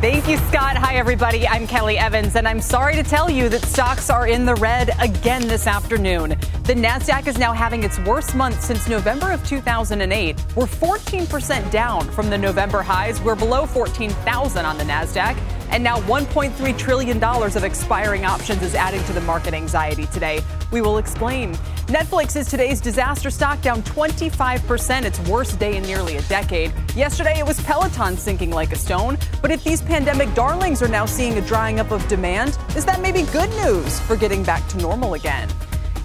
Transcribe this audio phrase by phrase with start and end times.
[0.00, 0.78] Thank you, Scott.
[0.78, 1.46] Hi, everybody.
[1.46, 4.92] I'm Kelly Evans, and I'm sorry to tell you that stocks are in the red
[4.98, 6.30] again this afternoon.
[6.64, 10.42] The NASDAQ is now having its worst month since November of 2008.
[10.56, 13.20] We're 14% down from the November highs.
[13.20, 15.36] We're below 14,000 on the NASDAQ.
[15.70, 20.42] And now $1.3 trillion of expiring options is adding to the market anxiety today.
[20.72, 21.54] We will explain.
[21.86, 26.72] Netflix is today's disaster stock down 25%, its worst day in nearly a decade.
[26.96, 29.16] Yesterday, it was Peloton sinking like a stone.
[29.42, 33.00] But if these pandemic darlings are now seeing a drying up of demand, is that
[33.00, 35.48] maybe good news for getting back to normal again?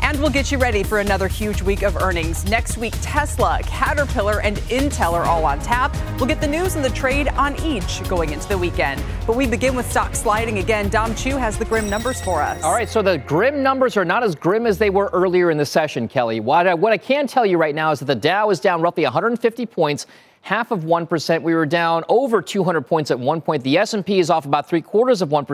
[0.02, 2.50] And we'll get you ready for another huge week of earnings.
[2.50, 5.96] Next week, Tesla, Caterpillar, and Intel are all on tap.
[6.18, 9.04] We'll get the news and the trade on each going into the weekend.
[9.28, 10.90] But we begin with stock sliding again.
[10.90, 12.64] Dom Chu has the grim numbers for us.
[12.64, 15.60] All right, so the grim numbers are not as grim as they were earlier in
[15.60, 16.40] the session, Kelly.
[16.40, 18.82] What I, what I can tell you right now is that the Dow is down
[18.82, 20.08] roughly 150 points
[20.46, 21.42] half of 1%.
[21.42, 23.64] We were down over 200 points at one point.
[23.64, 25.48] The S&P is off about three quarters of 1%,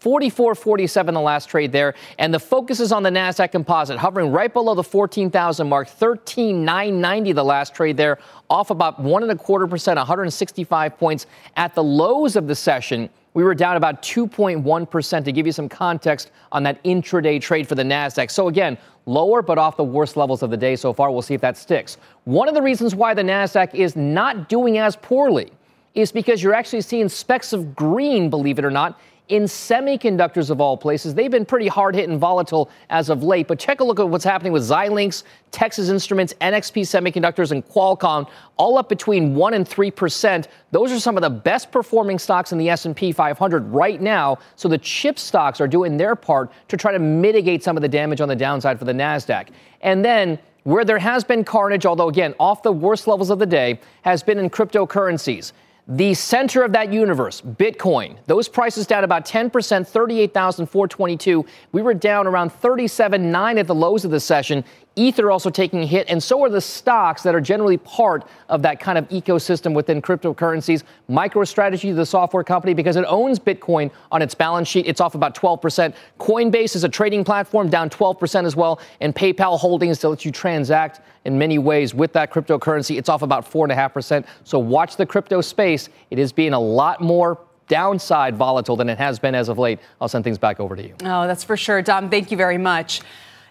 [0.00, 1.92] 44.47 the last trade there.
[2.18, 7.32] And the focus is on the NASDAQ composite, hovering right below the 14,000 mark, 13,990
[7.32, 11.84] the last trade there, off about one and a quarter percent, 165 points at the
[11.84, 16.62] lows of the session we were down about 2.1% to give you some context on
[16.64, 18.30] that intraday trade for the NASDAQ.
[18.30, 21.10] So, again, lower but off the worst levels of the day so far.
[21.10, 21.96] We'll see if that sticks.
[22.24, 25.50] One of the reasons why the NASDAQ is not doing as poorly
[25.94, 30.60] is because you're actually seeing specks of green, believe it or not, in semiconductors of
[30.60, 31.14] all places.
[31.14, 33.48] They've been pretty hard hit and volatile as of late.
[33.48, 38.28] But check a look at what's happening with Xilinx, Texas Instruments, NXP Semiconductors, and Qualcomm,
[38.56, 40.48] all up between one and three percent.
[40.70, 44.38] Those are some of the best performing stocks in the S&P 500 right now.
[44.56, 47.88] So the chip stocks are doing their part to try to mitigate some of the
[47.88, 49.48] damage on the downside for the Nasdaq.
[49.82, 53.46] And then where there has been carnage, although again off the worst levels of the
[53.46, 55.52] day, has been in cryptocurrencies.
[55.88, 61.44] The center of that universe, Bitcoin, those prices down about 10%, 38,422.
[61.72, 64.64] We were down around 37.9 at the lows of the session.
[64.94, 68.60] Ether also taking a hit, and so are the stocks that are generally part of
[68.62, 70.82] that kind of ecosystem within cryptocurrencies.
[71.10, 75.34] MicroStrategy, the software company, because it owns Bitcoin on its balance sheet, it's off about
[75.34, 75.94] 12%.
[76.20, 78.80] Coinbase is a trading platform, down 12% as well.
[79.00, 83.22] And PayPal Holdings to let you transact in many ways with that cryptocurrency, it's off
[83.22, 84.26] about 4.5%.
[84.44, 85.88] So watch the crypto space.
[86.10, 87.38] It is being a lot more
[87.68, 89.78] downside volatile than it has been as of late.
[90.00, 90.94] I'll send things back over to you.
[91.04, 91.80] Oh, that's for sure.
[91.80, 93.00] Dom, thank you very much.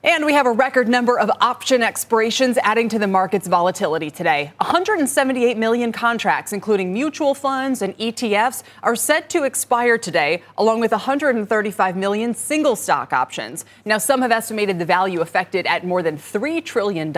[0.04, 4.52] And we have a record number of option expirations adding to the market's volatility today.
[4.58, 10.90] 178 million contracts, including mutual funds and ETFs, are set to expire today, along with
[10.90, 13.64] 135 million single stock options.
[13.86, 17.14] Now, some have estimated the value affected at more than $3 trillion.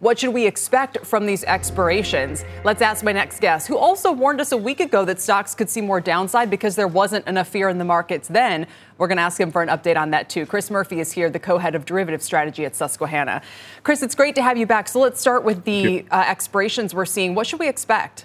[0.00, 2.44] What should we expect from these expirations?
[2.64, 5.70] Let's ask my next guest, who also warned us a week ago that stocks could
[5.70, 8.66] see more downside because there wasn't enough fear in the markets then.
[8.96, 10.44] We're going to ask him for an update on that too.
[10.44, 13.42] Chris Murphy is here, the co-head of derivative strategy at Susquehanna.
[13.82, 14.88] Chris, it's great to have you back.
[14.88, 17.34] So let's start with the uh, expirations we're seeing.
[17.34, 18.24] What should we expect?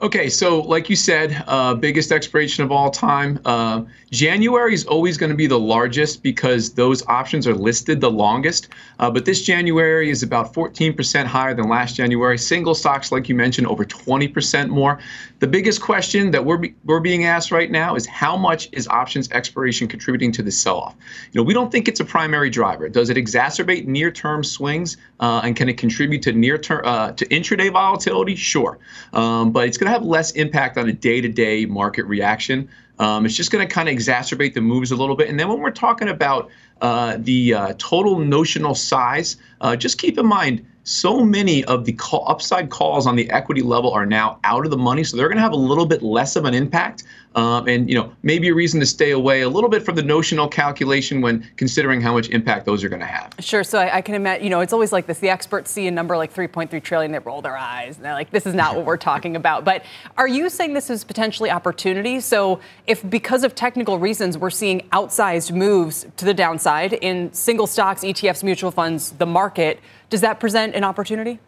[0.00, 3.40] Okay, so like you said, uh, biggest expiration of all time.
[3.44, 8.10] Uh, January is always going to be the largest because those options are listed the
[8.10, 8.68] longest.
[9.00, 12.38] Uh, but this January is about 14% higher than last January.
[12.38, 15.00] Single stocks, like you mentioned, over 20% more.
[15.40, 18.88] The biggest question that we're, be, we're being asked right now is how much is
[18.88, 20.96] options expiration contributing to the sell-off?
[21.32, 22.88] You know, we don't think it's a primary driver.
[22.88, 27.72] Does it exacerbate near-term swings uh, and can it contribute to near-term uh, to intraday
[27.72, 28.34] volatility?
[28.34, 28.78] Sure,
[29.12, 32.68] um, but it's going to have less impact on a day-to-day market reaction.
[32.98, 35.28] Um, it's just going to kind of exacerbate the moves a little bit.
[35.28, 40.26] And then when we're talking about the uh, total notional size, uh, just keep in
[40.26, 44.64] mind so many of the call, upside calls on the equity level are now out
[44.64, 47.04] of the money, so they're going to have a little bit less of an impact.
[47.34, 50.02] Um, and you know maybe a reason to stay away a little bit from the
[50.02, 53.34] notional calculation when considering how much impact those are going to have.
[53.38, 53.62] Sure.
[53.62, 54.44] So I, I, can imagine.
[54.44, 57.18] You know, it's always like this: the experts see a number like 3.3 trillion, they
[57.18, 59.84] roll their eyes, and they're like, "This is not what we're talking about." But
[60.16, 62.18] are you saying this is potentially opportunity?
[62.20, 66.67] So if because of technical reasons we're seeing outsized moves to the downside?
[66.68, 69.80] Downside in single stocks, ETFs, mutual funds, the market.
[70.10, 71.38] Does that present an opportunity?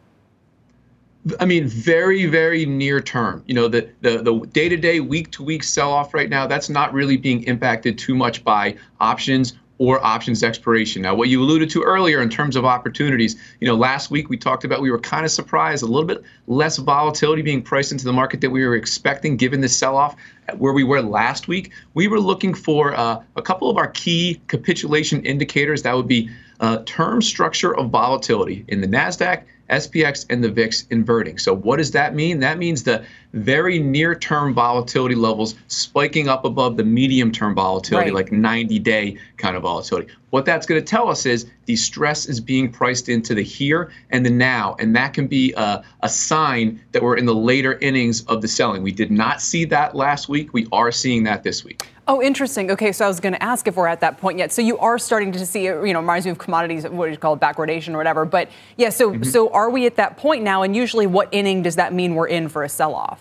[1.39, 3.43] I mean, very, very near term.
[3.47, 6.47] You know, the the the day to day, week to week sell off right now.
[6.47, 11.01] That's not really being impacted too much by options or options expiration.
[11.01, 14.37] Now, what you alluded to earlier in terms of opportunities, you know, last week we
[14.37, 18.05] talked about we were kind of surprised a little bit less volatility being priced into
[18.05, 20.17] the market that we were expecting given the sell-off
[20.59, 21.73] where we were last week.
[21.95, 26.29] We were looking for uh, a couple of our key capitulation indicators that would be
[26.61, 31.39] uh, term structure of volatility in the Nasdaq SPX and the VIX inverting.
[31.39, 32.41] So what does that mean?
[32.41, 38.15] That means the very near-term volatility levels spiking up above the medium-term volatility, right.
[38.15, 40.13] like 90-day kind of volatility.
[40.31, 43.91] What that's going to tell us is the stress is being priced into the here
[44.11, 47.79] and the now, and that can be a, a sign that we're in the later
[47.81, 48.83] innings of the selling.
[48.83, 50.53] We did not see that last week.
[50.53, 51.83] We are seeing that this week.
[52.11, 52.73] Oh, interesting.
[52.73, 54.51] Okay, so I was going to ask if we're at that point yet.
[54.51, 57.19] So you are starting to see, you know, reminds me of commodities, what do you
[57.19, 58.25] call it, backwardation or whatever.
[58.25, 59.23] But yeah, so mm-hmm.
[59.23, 60.63] so are we at that point now?
[60.63, 63.20] And usually, what inning does that mean we're in for a sell-off?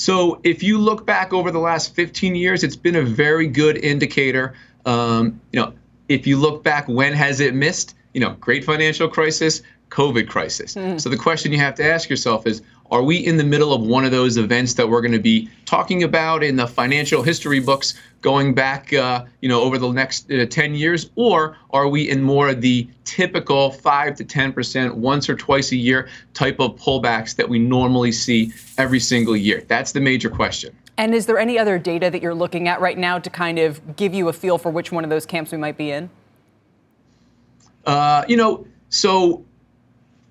[0.00, 3.76] So if you look back over the last 15 years, it's been a very good
[3.76, 4.54] indicator.
[4.86, 5.74] Um, you know,
[6.08, 7.94] if you look back, when has it missed?
[8.14, 9.60] You know, great financial crisis,
[9.90, 10.74] COVID crisis.
[10.74, 10.98] Mm-hmm.
[10.98, 13.82] So the question you have to ask yourself is are we in the middle of
[13.82, 17.60] one of those events that we're going to be talking about in the financial history
[17.60, 22.10] books going back, uh, you know, over the next uh, 10 years, or are we
[22.10, 26.58] in more of the typical five to 10 percent once or twice a year type
[26.58, 29.64] of pullbacks that we normally see every single year?
[29.68, 30.76] That's the major question.
[30.96, 33.96] And is there any other data that you're looking at right now to kind of
[33.96, 36.10] give you a feel for which one of those camps we might be in?
[37.86, 39.44] Uh, you know, so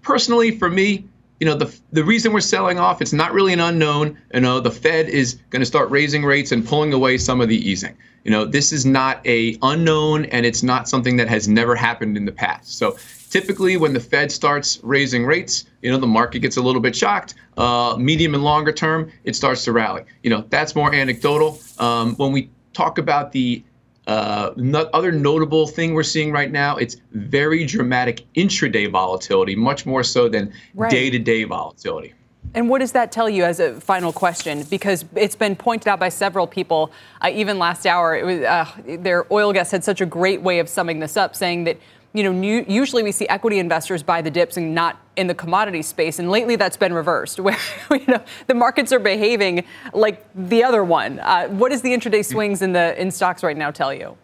[0.01, 1.05] personally, for me,
[1.39, 4.17] you know, the the reason we're selling off, it's not really an unknown.
[4.33, 7.47] You know, the Fed is going to start raising rates and pulling away some of
[7.47, 7.97] the easing.
[8.25, 12.17] You know, this is not a unknown, and it's not something that has never happened
[12.17, 12.77] in the past.
[12.77, 12.97] So
[13.29, 16.95] typically, when the Fed starts raising rates, you know, the market gets a little bit
[16.95, 17.35] shocked.
[17.57, 20.03] Uh, medium and longer term, it starts to rally.
[20.23, 21.59] You know, that's more anecdotal.
[21.77, 23.63] Um, when we talk about the
[24.09, 30.03] uh, other notable thing we're seeing right now, it's very dramatic intraday volatility, much more
[30.03, 30.51] so than
[30.89, 32.13] day to day volatility.
[32.55, 34.63] And what does that tell you as a final question?
[34.63, 36.91] Because it's been pointed out by several people,
[37.21, 40.57] uh, even last hour, it was, uh, their oil guest had such a great way
[40.57, 41.77] of summing this up, saying that
[42.13, 45.35] you know, new, usually we see equity investors buy the dips and not in the
[45.35, 46.17] commodity space.
[46.17, 47.57] And lately that's been reversed, where
[47.91, 51.19] you know, the markets are behaving like the other one.
[51.19, 54.17] Uh, what does the intraday swings in the in stocks right now tell you?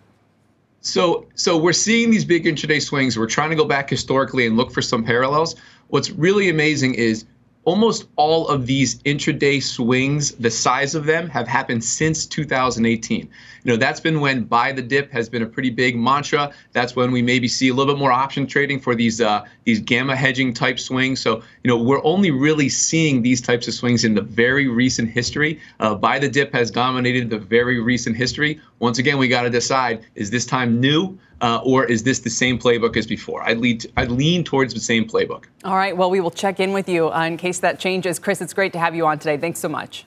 [0.82, 3.18] So, so we're seeing these big intraday swings.
[3.18, 5.56] We're trying to go back historically and look for some parallels.
[5.88, 7.26] What's really amazing is
[7.66, 13.20] almost all of these intraday swings, the size of them have happened since 2018.
[13.20, 16.54] You know, that's been when buy the dip has been a pretty big mantra.
[16.74, 19.80] That's when we maybe see a little bit more option trading for these uh, these
[19.80, 21.20] gamma hedging type swings.
[21.20, 25.10] So, you know, we're only really seeing these types of swings in the very recent
[25.10, 25.60] history.
[25.80, 28.62] Uh, buy the dip has dominated the very recent history.
[28.80, 31.18] Once again, we got to decide: is this time new?
[31.42, 33.44] Uh, or is this the same playbook as before?
[33.44, 35.44] I lead, I lean towards the same playbook.
[35.66, 35.96] All right.
[35.96, 38.20] Well, we will check in with you uh, in case that changes.
[38.20, 39.38] Chris, it's great to have you on today.
[39.38, 40.06] Thanks so much.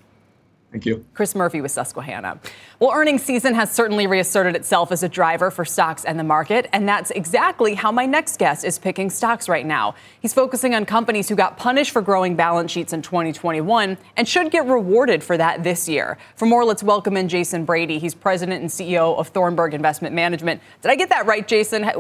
[0.71, 1.07] Thank you.
[1.15, 2.39] Chris Murphy with Susquehanna.
[2.79, 6.69] Well, earnings season has certainly reasserted itself as a driver for stocks and the market,
[6.75, 9.95] and that's exactly how my next guest is picking stocks right now.
[10.21, 14.51] He's focusing on companies who got punished for growing balance sheets in 2021 and should
[14.51, 16.19] get rewarded for that this year.
[16.37, 17.99] For more, let's welcome in Jason Brady.
[17.99, 20.61] He's president and CEO of Thornburg Investment Management.
[20.83, 21.91] Did I get that right, Jason?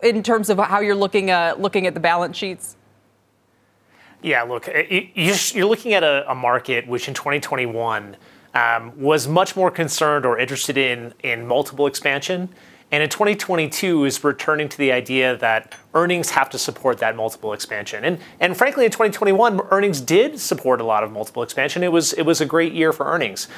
[0.00, 2.76] In terms of how you're looking uh, looking at the balance sheets?
[4.22, 8.16] Yeah, look, you're looking at a, market which in 2021
[8.54, 10.76] um, was much more concerned or interested
[11.22, 12.48] in multiple expansion,
[12.92, 17.52] and in 2022 is returning to the idea that earnings have to support that multiple
[17.52, 18.04] expansion.
[18.04, 21.82] And and frankly, in 2021, earnings did support a lot of multiple expansion.
[21.82, 23.48] It was it was a great year for earnings.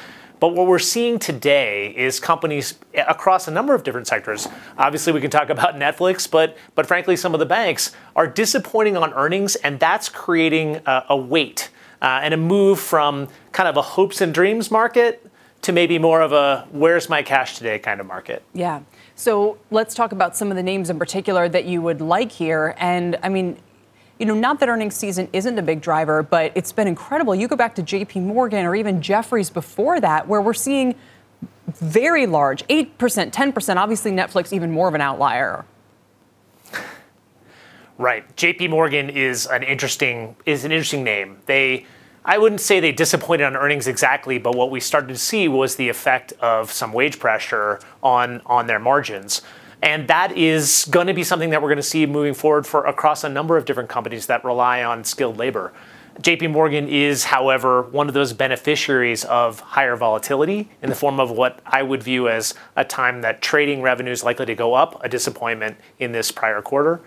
[0.43, 4.45] But what we're seeing today is companies across a number of different sectors.
[4.77, 8.97] Obviously, we can talk about Netflix, but but frankly, some of the banks are disappointing
[8.97, 11.69] on earnings, and that's creating a, a weight
[12.01, 15.25] uh, and a move from kind of a hopes and dreams market
[15.61, 18.43] to maybe more of a where's my cash today kind of market.
[18.53, 18.81] Yeah.
[19.15, 22.75] So let's talk about some of the names in particular that you would like here.
[22.79, 23.55] And I mean,
[24.19, 27.33] you know, not that earnings season isn't a big driver, but it's been incredible.
[27.33, 30.95] You go back to JP Morgan or even Jefferies before that, where we're seeing
[31.67, 35.65] very large 8%, 10%, obviously Netflix even more of an outlier.
[37.97, 38.35] Right.
[38.35, 41.37] JP Morgan is an interesting is an interesting name.
[41.45, 41.85] They
[42.25, 45.75] I wouldn't say they disappointed on earnings exactly, but what we started to see was
[45.75, 49.41] the effect of some wage pressure on on their margins.
[49.83, 52.85] And that is going to be something that we're going to see moving forward for
[52.85, 55.73] across a number of different companies that rely on skilled labor.
[56.21, 61.31] JP Morgan is, however, one of those beneficiaries of higher volatility in the form of
[61.31, 65.03] what I would view as a time that trading revenue is likely to go up,
[65.03, 67.01] a disappointment in this prior quarter,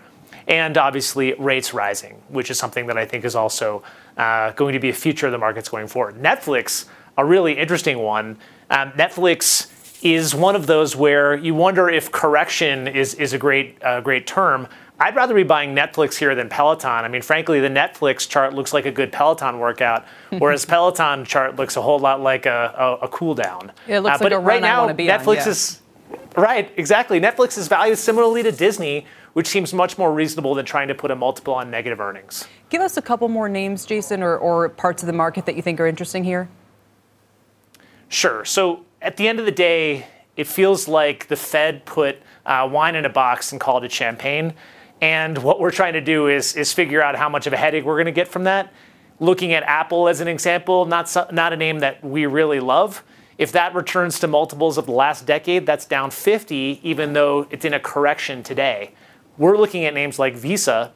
[0.47, 3.81] and obviously rates rising, which is something that I think is also
[4.17, 6.15] uh, going to be a future of the markets going forward.
[6.15, 6.85] Netflix,
[7.17, 8.37] a really interesting one.
[8.69, 9.67] Um, Netflix
[10.01, 14.27] is one of those where you wonder if correction is, is a great, uh, great
[14.27, 14.67] term.
[14.99, 17.05] I'd rather be buying Netflix here than Peloton.
[17.05, 20.05] I mean, frankly, the Netflix chart looks like a good Peloton workout,
[20.39, 23.71] whereas Peloton chart looks a whole lot like a, a, a cool down.
[23.87, 25.47] Yeah, it looks uh, like a right now, Netflix on, yeah.
[25.49, 25.81] is
[26.35, 27.19] right, exactly.
[27.19, 31.11] Netflix is valued similarly to Disney, which seems much more reasonable than trying to put
[31.11, 32.47] a multiple on negative earnings.
[32.69, 35.61] Give us a couple more names, Jason, or, or parts of the market that you
[35.61, 36.49] think are interesting here.
[38.09, 38.43] Sure.
[38.45, 42.93] So at the end of the day, it feels like the Fed put uh, wine
[42.93, 44.53] in a box and called it champagne.
[44.99, 47.85] And what we're trying to do is, is figure out how much of a headache
[47.85, 48.73] we're going to get from that.
[49.21, 53.01] Looking at Apple as an example, not, not a name that we really love.
[53.37, 57.63] If that returns to multiples of the last decade, that's down 50, even though it's
[57.63, 58.93] in a correction today.
[59.37, 60.91] We're looking at names like Visa.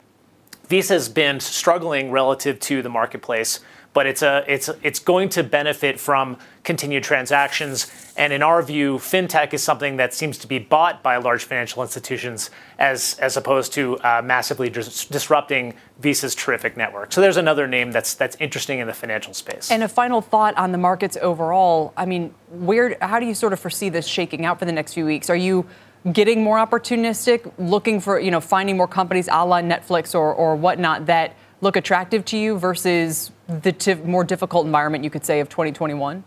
[0.67, 3.61] Visa has been struggling relative to the marketplace
[3.93, 7.91] but it's a it's it's going to benefit from continued transactions.
[8.15, 11.81] And in our view, fintech is something that seems to be bought by large financial
[11.81, 17.11] institutions as as opposed to uh, massively dis- disrupting Visa's terrific network.
[17.11, 19.71] So there's another name that's that's interesting in the financial space.
[19.71, 21.93] And a final thought on the markets overall.
[21.97, 24.93] I mean, where how do you sort of foresee this shaking out for the next
[24.93, 25.29] few weeks?
[25.29, 25.65] Are you
[26.13, 30.55] getting more opportunistic, looking for you know finding more companies a la Netflix or or
[30.55, 35.39] whatnot that look attractive to you versus the t- more difficult environment you could say
[35.39, 36.23] of 2021?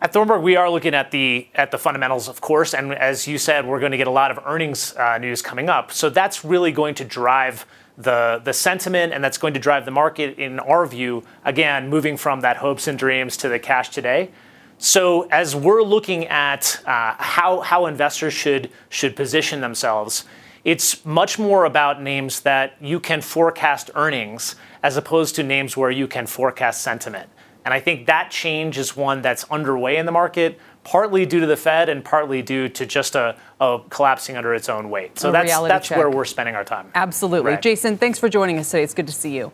[0.00, 3.36] At Thornburg, we are looking at the at the fundamentals, of course, and as you
[3.36, 5.90] said, we're going to get a lot of earnings uh, news coming up.
[5.90, 9.90] So that's really going to drive the the sentiment, and that's going to drive the
[9.90, 11.24] market, in our view.
[11.44, 14.30] Again, moving from that hopes and dreams to the cash today.
[14.78, 20.24] So as we're looking at uh, how how investors should should position themselves,
[20.68, 25.90] it's much more about names that you can forecast earnings as opposed to names where
[25.90, 27.30] you can forecast sentiment.
[27.64, 31.46] And I think that change is one that's underway in the market, partly due to
[31.46, 35.18] the Fed and partly due to just a, a collapsing under its own weight.
[35.18, 35.96] So a that's that's check.
[35.96, 36.90] where we're spending our time.
[36.94, 37.52] Absolutely.
[37.52, 37.62] Right.
[37.62, 38.82] Jason, thanks for joining us today.
[38.82, 39.52] It's good to see you.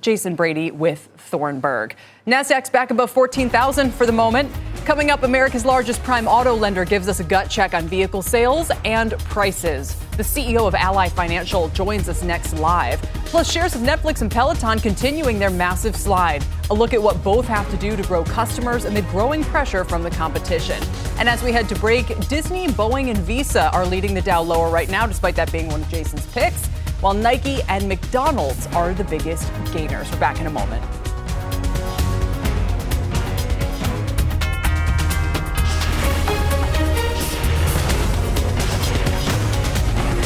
[0.00, 1.96] Jason Brady with Thornburg.
[2.24, 4.48] Nasdaq's back above 14,000 for the moment.
[4.84, 8.72] Coming up, America's largest prime auto lender gives us a gut check on vehicle sales
[8.84, 9.94] and prices.
[10.16, 13.00] The CEO of Ally Financial joins us next live.
[13.26, 16.44] Plus, shares of Netflix and Peloton continuing their massive slide.
[16.70, 20.02] A look at what both have to do to grow customers amid growing pressure from
[20.02, 20.82] the competition.
[21.16, 24.68] And as we head to break, Disney, Boeing, and Visa are leading the Dow lower
[24.68, 26.66] right now, despite that being one of Jason's picks
[27.00, 30.10] while Nike and McDonald's are the biggest gainers.
[30.10, 31.01] We're back in a moment.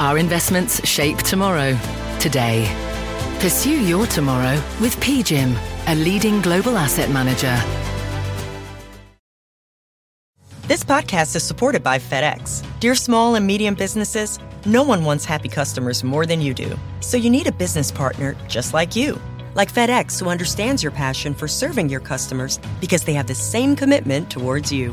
[0.00, 1.78] Our investments shape tomorrow,
[2.18, 2.66] today.
[3.38, 7.56] Pursue your tomorrow with PGIM, a leading global asset manager.
[10.66, 12.66] This podcast is supported by FedEx.
[12.80, 16.76] Dear small and medium businesses, no one wants happy customers more than you do.
[16.98, 19.20] So you need a business partner just like you.
[19.54, 23.76] Like FedEx, who understands your passion for serving your customers because they have the same
[23.76, 24.92] commitment towards you.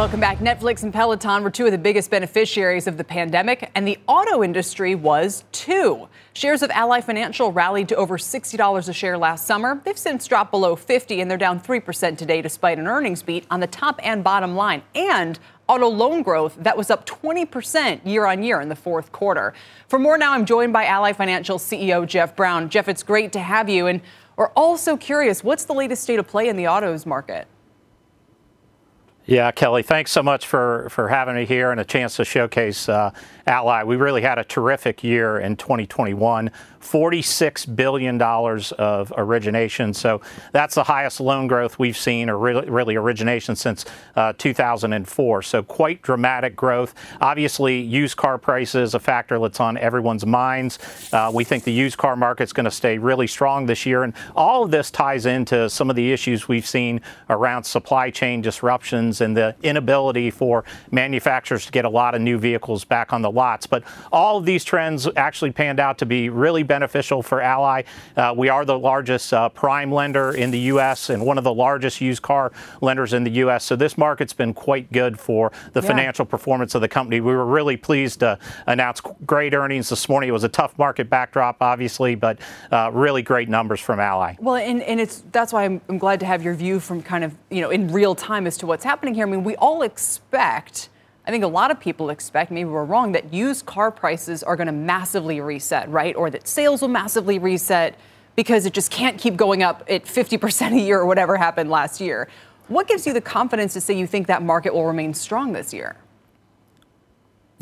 [0.00, 0.38] Welcome back.
[0.38, 4.42] Netflix and Peloton were two of the biggest beneficiaries of the pandemic, and the auto
[4.42, 6.08] industry was too.
[6.32, 9.78] Shares of Ally Financial rallied to over $60 a share last summer.
[9.84, 13.60] They've since dropped below 50 and they're down 3% today despite an earnings beat on
[13.60, 15.38] the top and bottom line and
[15.68, 19.52] auto loan growth that was up 20% year on year in the fourth quarter.
[19.86, 22.70] For more now, I'm joined by Ally Financial CEO Jeff Brown.
[22.70, 24.00] Jeff, it's great to have you and
[24.36, 27.46] we're also curious, what's the latest state of play in the autos market?
[29.30, 32.88] Yeah, Kelly, thanks so much for, for having me here and a chance to showcase
[32.88, 33.12] uh,
[33.46, 33.84] Ally.
[33.84, 36.50] We really had a terrific year in 2021.
[36.80, 39.92] $46 billion of origination.
[39.94, 40.20] So
[40.52, 43.84] that's the highest loan growth we've seen, or really, really origination since
[44.16, 45.42] uh, 2004.
[45.42, 46.94] So quite dramatic growth.
[47.20, 50.78] Obviously, used car prices a factor that's on everyone's minds.
[51.12, 54.14] Uh, we think the used car market's going to stay really strong this year, and
[54.34, 59.20] all of this ties into some of the issues we've seen around supply chain disruptions
[59.20, 63.30] and the inability for manufacturers to get a lot of new vehicles back on the
[63.30, 63.66] lots.
[63.66, 67.82] But all of these trends actually panned out to be really beneficial for Ally.
[68.16, 71.10] Uh, we are the largest uh, prime lender in the U.S.
[71.10, 73.64] and one of the largest used car lenders in the U.S.
[73.64, 75.88] So this market's been quite good for the yeah.
[75.88, 77.20] financial performance of the company.
[77.20, 80.28] We were really pleased to announce great earnings this morning.
[80.28, 82.38] It was a tough market backdrop, obviously, but
[82.70, 84.36] uh, really great numbers from Ally.
[84.38, 87.24] Well, and, and it's that's why I'm, I'm glad to have your view from kind
[87.24, 89.26] of you know in real time as to what's happening here.
[89.26, 90.88] I mean, we all expect
[91.26, 94.56] I think a lot of people expect, maybe we're wrong, that used car prices are
[94.56, 96.16] going to massively reset, right?
[96.16, 97.96] Or that sales will massively reset
[98.36, 102.00] because it just can't keep going up at 50% a year or whatever happened last
[102.00, 102.28] year.
[102.68, 105.74] What gives you the confidence to say you think that market will remain strong this
[105.74, 105.96] year?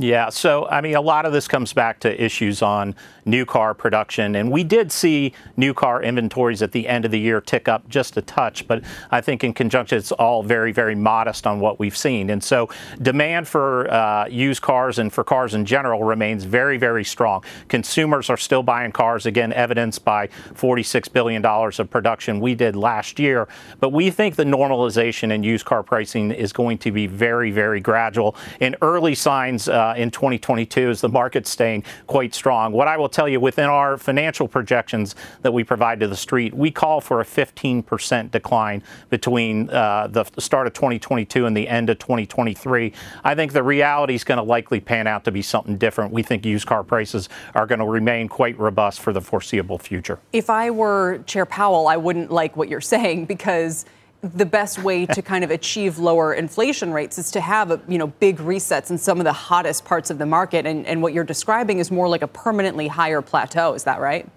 [0.00, 3.74] Yeah, so I mean, a lot of this comes back to issues on new car
[3.74, 7.66] production, and we did see new car inventories at the end of the year tick
[7.66, 11.58] up just a touch, but I think in conjunction, it's all very, very modest on
[11.58, 12.30] what we've seen.
[12.30, 12.70] And so,
[13.02, 17.42] demand for uh, used cars and for cars in general remains very, very strong.
[17.66, 23.18] Consumers are still buying cars, again, evidenced by $46 billion of production we did last
[23.18, 23.48] year.
[23.80, 27.80] But we think the normalization in used car pricing is going to be very, very
[27.80, 28.36] gradual.
[28.60, 32.72] In early signs, uh, uh, in 2022 is the market staying quite strong.
[32.72, 36.54] What I will tell you within our financial projections that we provide to the street,
[36.54, 41.90] we call for a 15% decline between uh, the start of 2022 and the end
[41.90, 42.92] of 2023.
[43.24, 46.12] I think the reality is going to likely pan out to be something different.
[46.12, 50.18] We think used car prices are going to remain quite robust for the foreseeable future.
[50.32, 53.84] If I were Chair Powell, I wouldn't like what you're saying because
[54.22, 57.98] the best way to kind of achieve lower inflation rates is to have a, you
[57.98, 60.66] know big resets in some of the hottest parts of the market.
[60.66, 63.74] And, and what you're describing is more like a permanently higher plateau.
[63.74, 64.28] Is that right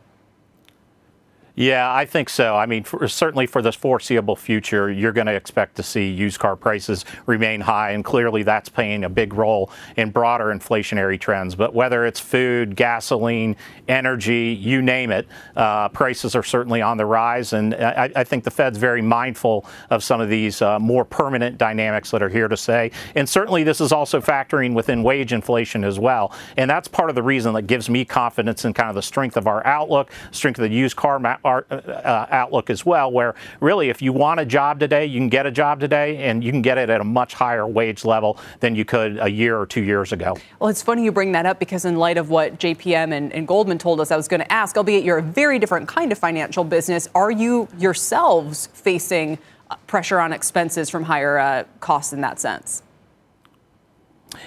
[1.61, 2.55] yeah, I think so.
[2.55, 6.39] I mean, for, certainly for the foreseeable future, you're going to expect to see used
[6.39, 11.53] car prices remain high, and clearly that's playing a big role in broader inflationary trends.
[11.53, 13.55] But whether it's food, gasoline,
[13.87, 18.43] energy, you name it, uh, prices are certainly on the rise, and I, I, think
[18.43, 22.47] the Fed's very mindful of some of these uh, more permanent dynamics that are here
[22.47, 22.89] to stay.
[23.13, 27.15] And certainly this is also factoring within wage inflation as well, and that's part of
[27.15, 30.57] the reason that gives me confidence in kind of the strength of our outlook, strength
[30.57, 34.13] of the used car market our, uh, uh, outlook as well, where really if you
[34.13, 36.89] want a job today, you can get a job today, and you can get it
[36.89, 40.35] at a much higher wage level than you could a year or two years ago.
[40.59, 43.47] Well, it's funny you bring that up because in light of what JPM and, and
[43.47, 46.17] Goldman told us, I was going to ask, albeit you're a very different kind of
[46.17, 49.37] financial business, are you yourselves facing
[49.69, 52.83] uh, pressure on expenses from higher uh, costs in that sense?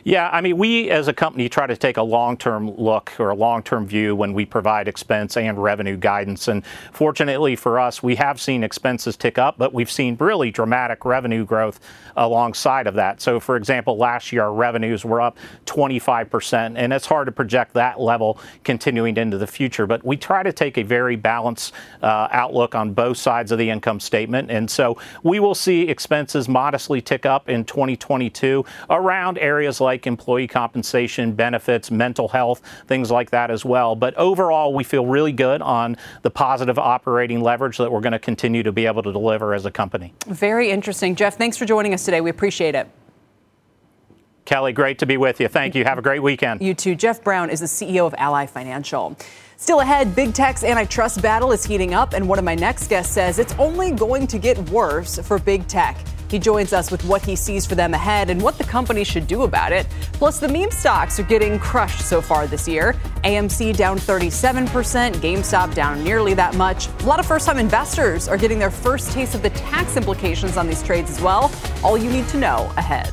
[0.05, 3.31] Yeah, I mean, we as a company try to take a long term look or
[3.31, 6.49] a long term view when we provide expense and revenue guidance.
[6.49, 11.05] And fortunately for us, we have seen expenses tick up, but we've seen really dramatic
[11.05, 11.81] revenue growth
[12.16, 13.20] alongside of that.
[13.20, 17.75] So, for example, last year our revenues were up 25%, and it's hard to project
[17.75, 19.87] that level continuing into the future.
[19.87, 23.70] But we try to take a very balanced uh, outlook on both sides of the
[23.70, 24.51] income statement.
[24.51, 30.07] And so we will see expenses modestly tick up in 2022 around areas areas like
[30.07, 33.97] employee compensation, benefits, mental health, things like that as well.
[33.97, 38.19] But overall, we feel really good on the positive operating leverage that we're going to
[38.19, 40.13] continue to be able to deliver as a company.
[40.27, 41.17] Very interesting.
[41.17, 42.21] Jeff, thanks for joining us today.
[42.21, 42.89] We appreciate it.
[44.45, 45.49] Kelly, great to be with you.
[45.49, 45.85] Thank you.
[45.85, 46.61] Have a great weekend.
[46.61, 46.95] You too.
[46.95, 49.17] Jeff Brown is the CEO of Ally Financial.
[49.57, 53.12] Still ahead, big tech's antitrust battle is heating up, and one of my next guests
[53.12, 55.97] says it's only going to get worse for big tech.
[56.29, 59.29] He joins us with what he sees for them ahead and what the company should
[59.29, 59.87] do about it.
[60.14, 62.95] Plus, the meme stocks are getting crushed so far this year.
[63.23, 64.67] AMC down 37%,
[65.17, 66.88] GameStop down nearly that much.
[66.88, 70.57] A lot of first time investors are getting their first taste of the tax implications
[70.57, 71.53] on these trades as well.
[71.85, 73.12] All you need to know ahead.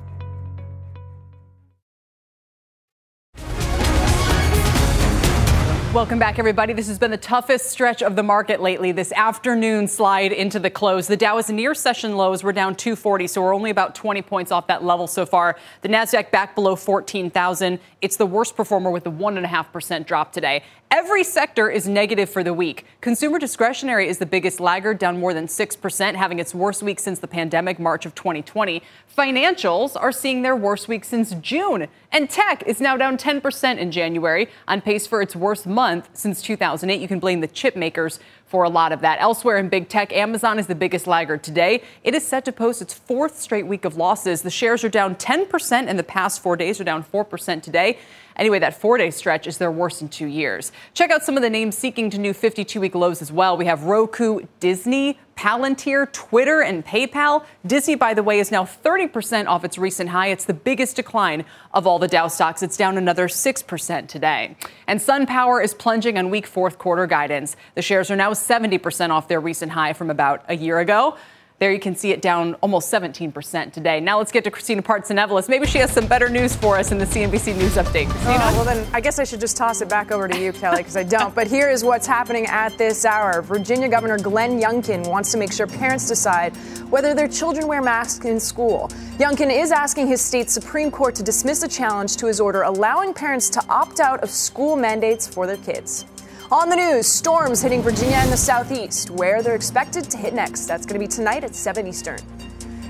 [5.93, 6.71] Welcome back, everybody.
[6.71, 8.93] This has been the toughest stretch of the market lately.
[8.93, 11.05] This afternoon slide into the close.
[11.05, 12.45] The Dow is near session lows.
[12.45, 15.57] We're down 240, so we're only about 20 points off that level so far.
[15.81, 17.77] The Nasdaq back below 14,000.
[18.01, 20.63] It's the worst performer with a one and a half percent drop today.
[20.93, 22.85] Every sector is negative for the week.
[22.99, 27.19] Consumer discretionary is the biggest laggard, down more than 6%, having its worst week since
[27.19, 28.83] the pandemic, March of 2020.
[29.17, 31.87] Financials are seeing their worst week since June.
[32.11, 36.41] And tech is now down 10% in January, on pace for its worst month since
[36.41, 36.99] 2008.
[36.99, 39.17] You can blame the chip makers for a lot of that.
[39.21, 41.81] Elsewhere in big tech, Amazon is the biggest laggard today.
[42.03, 44.41] It is set to post its fourth straight week of losses.
[44.41, 47.97] The shares are down 10% in the past four days, are down 4% today.
[48.35, 50.71] Anyway, that four day stretch is their worst in two years.
[50.93, 53.57] Check out some of the names seeking to new 52 week lows as well.
[53.57, 57.43] We have Roku, Disney, Palantir, Twitter, and PayPal.
[57.65, 60.27] Disney, by the way, is now 30% off its recent high.
[60.27, 62.61] It's the biggest decline of all the Dow stocks.
[62.61, 64.55] It's down another 6% today.
[64.85, 67.55] And SunPower is plunging on weak fourth quarter guidance.
[67.75, 71.17] The shares are now 70% off their recent high from about a year ago.
[71.61, 73.99] There you can see it down almost 17% today.
[73.99, 75.47] Now let's get to Christina Partsinevelos.
[75.47, 78.09] Maybe she has some better news for us in the CNBC News Update.
[78.09, 78.39] Christina?
[78.41, 80.77] Oh, well, then I guess I should just toss it back over to you, Kelly,
[80.77, 81.35] because I don't.
[81.35, 83.43] But here is what's happening at this hour.
[83.43, 86.57] Virginia Governor Glenn Youngkin wants to make sure parents decide
[86.89, 88.89] whether their children wear masks in school.
[89.19, 93.13] Youngkin is asking his state's Supreme Court to dismiss a challenge to his order allowing
[93.13, 96.05] parents to opt out of school mandates for their kids.
[96.51, 100.65] On the news, storms hitting Virginia and the southeast, where they're expected to hit next.
[100.65, 102.19] That's going to be tonight at 7 Eastern.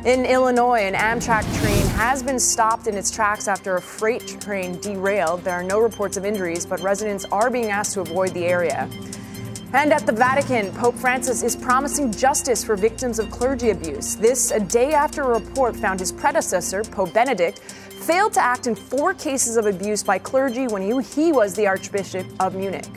[0.03, 4.79] In Illinois, an Amtrak train has been stopped in its tracks after a freight train
[4.79, 5.43] derailed.
[5.43, 8.89] There are no reports of injuries, but residents are being asked to avoid the area.
[9.73, 14.15] And at the Vatican, Pope Francis is promising justice for victims of clergy abuse.
[14.15, 18.73] This a day after a report found his predecessor, Pope Benedict, failed to act in
[18.73, 22.87] four cases of abuse by clergy when he, was the Archbishop of Munich.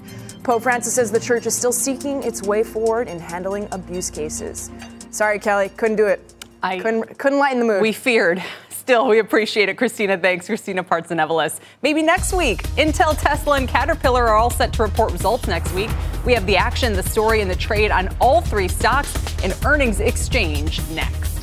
[0.45, 4.71] Pope Francis says the church is still seeking its way forward in handling abuse cases.
[5.11, 6.35] Sorry, Kelly, couldn't do it.
[6.63, 7.83] I couldn't, couldn't lighten the mood.
[7.83, 8.43] We feared.
[8.69, 10.19] Still, we appreciate it, Christina.
[10.19, 11.59] Thanks, Christina Partsinevelos.
[11.81, 15.89] Maybe next week, Intel, Tesla, and Caterpillar are all set to report results next week.
[16.27, 20.01] We have the action, the story, and the trade on all three stocks in earnings
[20.01, 21.34] exchange next.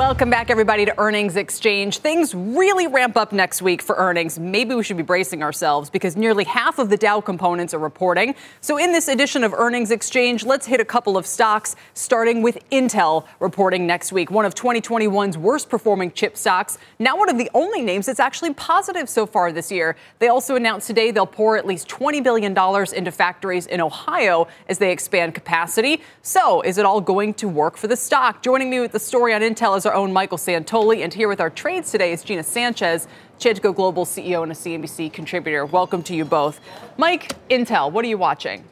[0.00, 1.98] Welcome back, everybody, to Earnings Exchange.
[1.98, 4.38] Things really ramp up next week for earnings.
[4.38, 8.34] Maybe we should be bracing ourselves because nearly half of the Dow components are reporting.
[8.62, 12.58] So, in this edition of Earnings Exchange, let's hit a couple of stocks, starting with
[12.72, 14.30] Intel reporting next week.
[14.30, 18.54] One of 2021's worst performing chip stocks, now one of the only names that's actually
[18.54, 19.96] positive so far this year.
[20.18, 22.56] They also announced today they'll pour at least $20 billion
[22.96, 26.00] into factories in Ohio as they expand capacity.
[26.22, 28.42] So, is it all going to work for the stock?
[28.42, 31.02] Joining me with the story on Intel is our own Michael Santoli.
[31.02, 33.08] And here with our trades today is Gina Sanchez,
[33.40, 35.66] Chantico Global CEO and a CNBC contributor.
[35.66, 36.60] Welcome to you both.
[36.96, 38.64] Mike, Intel, what are you watching?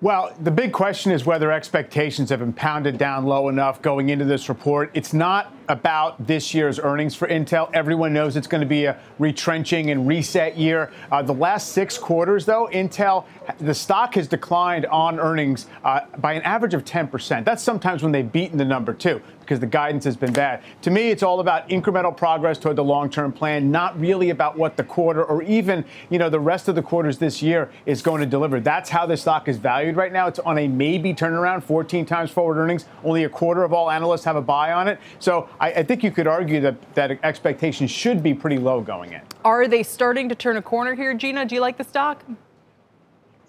[0.00, 4.24] Well, the big question is whether expectations have been pounded down low enough going into
[4.24, 4.90] this report.
[4.94, 7.70] It's not about this year's earnings for Intel.
[7.72, 10.90] Everyone knows it's going to be a retrenching and reset year.
[11.12, 13.24] Uh, the last six quarters, though, Intel,
[13.60, 17.44] the stock has declined on earnings uh, by an average of 10%.
[17.44, 20.62] That's sometimes when they've beaten the number, too because the guidance has been bad.
[20.82, 24.76] To me, it's all about incremental progress toward the long-term plan, not really about what
[24.76, 28.20] the quarter or even, you know, the rest of the quarters this year is going
[28.20, 28.60] to deliver.
[28.60, 30.28] That's how the stock is valued right now.
[30.28, 32.86] It's on a maybe turnaround, 14 times forward earnings.
[33.02, 35.00] Only a quarter of all analysts have a buy on it.
[35.18, 39.12] So I, I think you could argue that, that expectations should be pretty low going
[39.12, 39.20] in.
[39.44, 41.44] Are they starting to turn a corner here, Gina?
[41.44, 42.24] Do you like the stock?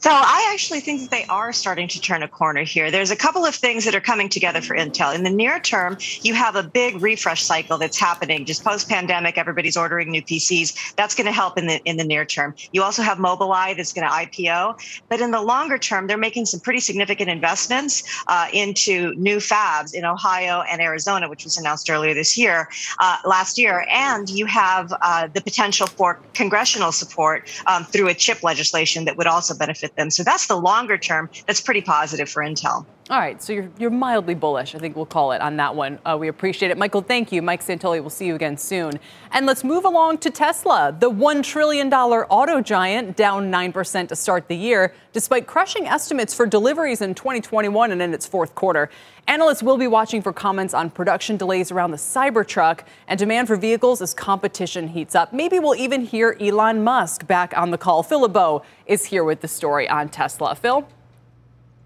[0.02, 2.90] So I actually think that they are starting to turn a corner here.
[2.90, 5.14] There's a couple of things that are coming together for Intel.
[5.14, 8.46] In the near term, you have a big refresh cycle that's happening.
[8.46, 10.96] Just post pandemic, everybody's ordering new PCs.
[10.96, 12.56] That's going to help in the in the near term.
[12.72, 15.02] You also have Mobileye that's going to IPO.
[15.08, 19.94] But in the longer term, they're making some pretty significant investments uh, into new fabs
[19.94, 23.86] in Ohio and Arizona, which was announced earlier this year, uh, last year.
[23.92, 29.16] And you have uh, the potential for congressional support um, through a chip legislation that
[29.16, 30.10] would also benefit them.
[30.10, 31.30] So that's the longer term.
[31.48, 32.86] That's pretty positive for Intel.
[33.12, 36.00] All right, so you're, you're mildly bullish, I think we'll call it on that one.
[36.06, 36.78] Uh, we appreciate it.
[36.78, 37.42] Michael, thank you.
[37.42, 38.94] Mike Santoli, we'll see you again soon.
[39.34, 44.48] And let's move along to Tesla, the $1 trillion auto giant, down 9% to start
[44.48, 48.90] the year, despite crushing estimates for deliveries in 2021 and in its fourth quarter.
[49.28, 53.58] Analysts will be watching for comments on production delays around the Cybertruck and demand for
[53.58, 55.34] vehicles as competition heats up.
[55.34, 58.04] Maybe we'll even hear Elon Musk back on the call.
[58.04, 60.56] Phil LeBeau is here with the story on Tesla.
[60.56, 60.88] Phil?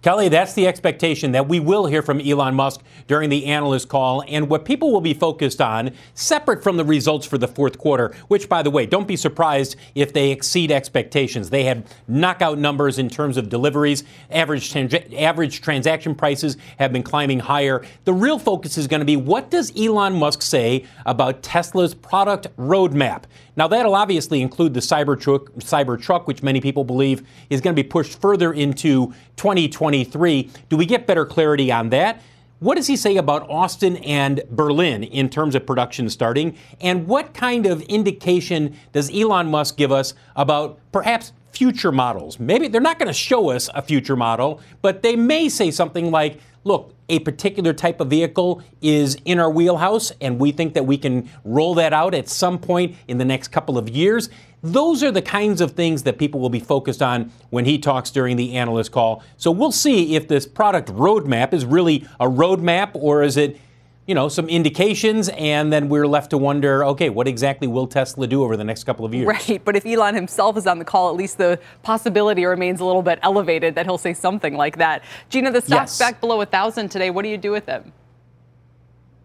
[0.05, 4.23] Kelly, that's the expectation that we will hear from Elon Musk during the analyst call.
[4.27, 8.13] And what people will be focused on, separate from the results for the fourth quarter,
[8.27, 11.49] which, by the way, don't be surprised if they exceed expectations.
[11.49, 14.03] They had knockout numbers in terms of deliveries.
[14.29, 14.75] Average,
[15.15, 17.83] average transaction prices have been climbing higher.
[18.03, 22.55] The real focus is going to be what does Elon Musk say about Tesla's product
[22.57, 23.23] roadmap?
[23.57, 27.87] Now, that'll obviously include the Cybertruck, Cybertruck, which many people believe is going to be
[27.87, 30.49] pushed further into 2023.
[30.69, 32.21] Do we get better clarity on that?
[32.59, 36.57] What does he say about Austin and Berlin in terms of production starting?
[36.79, 42.39] And what kind of indication does Elon Musk give us about perhaps future models?
[42.39, 46.11] Maybe they're not going to show us a future model, but they may say something
[46.11, 50.85] like, look, a particular type of vehicle is in our wheelhouse, and we think that
[50.85, 54.29] we can roll that out at some point in the next couple of years.
[54.65, 58.09] Those are the kinds of things that people will be focused on when he talks
[58.09, 59.23] during the analyst call.
[59.37, 63.59] So we'll see if this product roadmap is really a roadmap or is it
[64.07, 68.27] you know, some indications, and then we're left to wonder, okay, what exactly will Tesla
[68.27, 69.25] do over the next couple of years?
[69.25, 72.85] Right, but if Elon himself is on the call, at least the possibility remains a
[72.85, 75.03] little bit elevated that he'll say something like that.
[75.29, 75.99] Gina, the stock's yes.
[75.99, 77.09] back below a thousand today.
[77.09, 77.93] What do you do with them?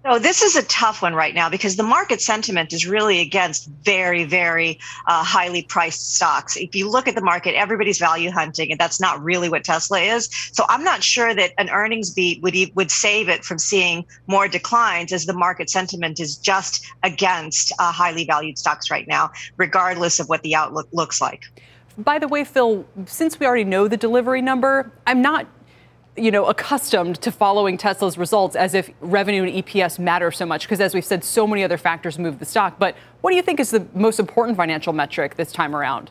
[0.02, 3.68] So this is a tough one right now because the market sentiment is really against
[3.84, 6.56] very, very uh, highly priced stocks.
[6.56, 10.00] If you look at the market, everybody's value hunting, and that's not really what Tesla
[10.00, 10.30] is.
[10.52, 14.48] So I'm not sure that an earnings beat would would save it from seeing more
[14.48, 20.18] declines, as the market sentiment is just against uh, highly valued stocks right now, regardless
[20.18, 21.44] of what the outlook looks like.
[21.98, 25.46] By the way, Phil, since we already know the delivery number, I'm not
[26.20, 30.62] you know, accustomed to following Tesla's results as if revenue and EPS matter so much
[30.62, 32.78] because as we've said so many other factors move the stock.
[32.78, 36.10] But what do you think is the most important financial metric this time around?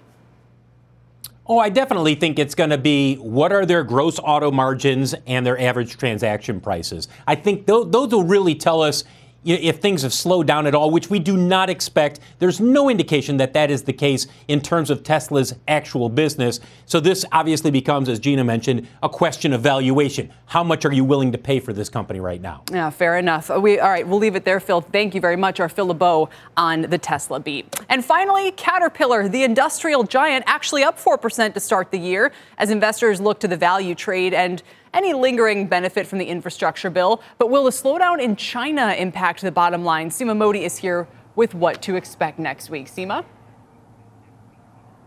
[1.45, 5.43] Oh, I definitely think it's going to be what are their gross auto margins and
[5.43, 7.07] their average transaction prices.
[7.25, 9.03] I think those, will really tell us
[9.45, 12.19] if things have slowed down at all, which we do not expect.
[12.39, 16.59] There's no indication that that is the case in terms of Tesla's actual business.
[16.85, 20.31] So this obviously becomes, as Gina mentioned, a question of valuation.
[20.47, 22.63] How much are you willing to pay for this company right now?
[22.71, 23.49] Yeah, fair enough.
[23.49, 24.07] Uh, we all right.
[24.07, 24.81] We'll leave it there, Phil.
[24.81, 25.59] Thank you very much.
[25.59, 27.79] Our Phil LeBeau on the Tesla beat.
[27.87, 32.71] And finally, Caterpillar, the industrial giant, actually up four percent to start the year as
[32.71, 34.61] investors look to the value trade and
[34.93, 37.21] any lingering benefit from the infrastructure bill.
[37.37, 40.09] But will the slowdown in China impact the bottom line?
[40.09, 42.87] Seema Modi is here with what to expect next week.
[42.87, 43.23] Seema?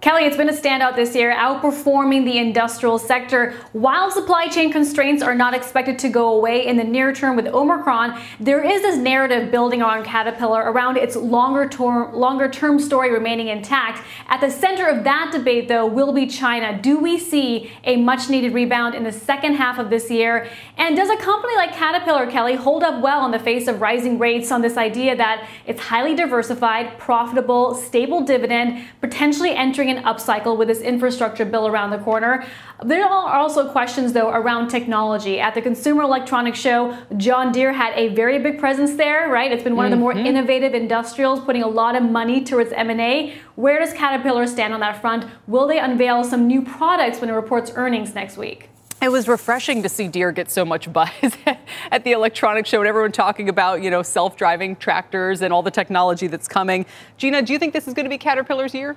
[0.02, 3.52] Kelly, it's been a standout this year, outperforming the industrial sector.
[3.70, 7.46] While supply chain constraints are not expected to go away in the near term with
[7.46, 13.12] Omicron, there is this narrative building around Caterpillar around its longer term, longer term story
[13.12, 14.04] remaining intact.
[14.26, 16.82] At the center of that debate, though, will be China.
[16.82, 20.48] Do we see a much needed rebound in the second half of this year?
[20.78, 24.18] And does a company like Caterpillar, Kelly, hold up well in the face of rising
[24.18, 30.56] rates on this idea that it's highly diversified, profitable, stable dividend, potentially entering an upcycle
[30.56, 32.44] with this infrastructure bill around the corner.
[32.84, 35.38] There are also questions, though, around technology.
[35.38, 39.52] At the Consumer Electronics Show, John Deere had a very big presence there, right?
[39.52, 39.92] It's been one mm-hmm.
[39.92, 40.26] of the more mm-hmm.
[40.26, 43.34] innovative industrials, putting a lot of money towards M&A.
[43.54, 45.26] Where does Caterpillar stand on that front?
[45.46, 48.68] Will they unveil some new products when it reports earnings next week?
[49.02, 51.10] It was refreshing to see Deere get so much buzz
[51.90, 55.72] at the electronics show and everyone talking about, you know, self-driving tractors and all the
[55.72, 56.86] technology that's coming.
[57.16, 58.96] Gina, do you think this is going to be Caterpillar's year?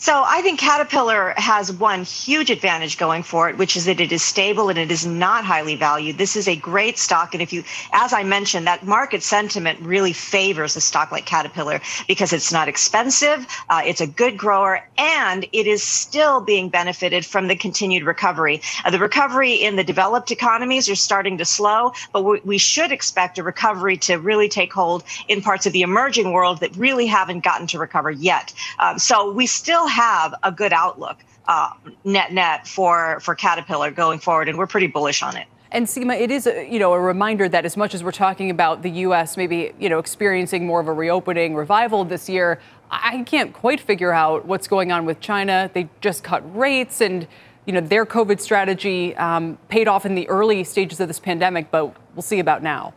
[0.00, 4.12] So I think Caterpillar has one huge advantage going for it, which is that it
[4.12, 6.18] is stable and it is not highly valued.
[6.18, 7.34] This is a great stock.
[7.34, 11.80] And if you, as I mentioned, that market sentiment really favors a stock like Caterpillar
[12.06, 17.26] because it's not expensive, uh, it's a good grower, and it is still being benefited
[17.26, 18.62] from the continued recovery.
[18.84, 22.92] Uh, the recovery in the developed economies are starting to slow, but we, we should
[22.92, 27.06] expect a recovery to really take hold in parts of the emerging world that really
[27.06, 28.54] haven't gotten to recover yet.
[28.78, 31.70] Um, so we still have a good outlook uh,
[32.04, 35.46] net net for for Caterpillar going forward, and we're pretty bullish on it.
[35.70, 38.50] And Seema, it is a, you know a reminder that as much as we're talking
[38.50, 39.36] about the U.S.
[39.36, 44.12] maybe you know experiencing more of a reopening revival this year, I can't quite figure
[44.12, 45.70] out what's going on with China.
[45.72, 47.26] They just cut rates and.
[47.66, 51.70] You know their COVID strategy um, paid off in the early stages of this pandemic,
[51.70, 52.94] but we'll see about now.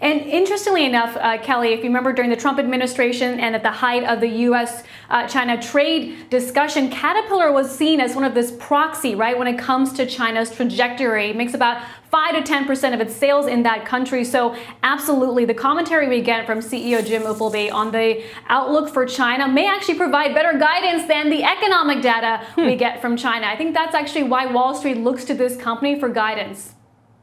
[0.00, 3.70] And interestingly enough, uh, Kelly, if you remember during the Trump administration and at the
[3.70, 4.84] height of the U.S.
[5.10, 9.58] Uh, China trade discussion, Caterpillar was seen as one of this proxy, right, when it
[9.58, 11.30] comes to China's trajectory.
[11.30, 14.24] It makes about 5 to 10% of its sales in that country.
[14.24, 19.48] So, absolutely, the commentary we get from CEO Jim Umpleby on the outlook for China
[19.48, 22.66] may actually provide better guidance than the economic data hmm.
[22.66, 23.46] we get from China.
[23.46, 26.74] I think that's actually why Wall Street looks to this company for guidance.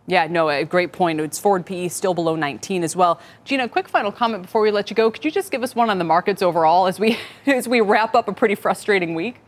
[0.07, 1.19] Yeah, no, a great point.
[1.19, 3.19] It's forward PE still below 19 as well.
[3.43, 5.09] Gina, a quick final comment before we let you go.
[5.09, 8.13] Could you just give us one on the markets overall as we as we wrap
[8.13, 9.41] up a pretty frustrating week?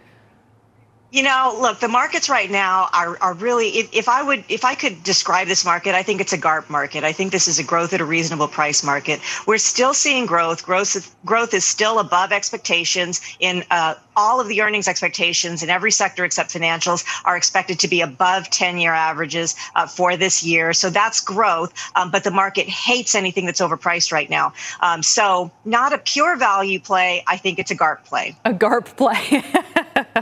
[1.10, 4.65] You know, look, the markets right now are, are really, if, if I would, if
[4.65, 7.06] I could describe this market, I think it's a GARP market.
[7.06, 9.22] I think this is a growth at a reasonable price market.
[9.48, 10.65] We're still seeing growth.
[10.65, 15.91] Growth, growth is still above expectations in uh, all of the earnings expectations in every
[15.91, 20.73] sector except financials are expected to be above 10 year averages uh, for this year.
[20.73, 21.73] So that's growth.
[21.95, 24.53] Um, but the market hates anything that's overpriced right now.
[24.82, 27.23] Um, so not a pure value play.
[27.27, 28.36] I think it's a GARP play.
[28.43, 29.19] A GARP play.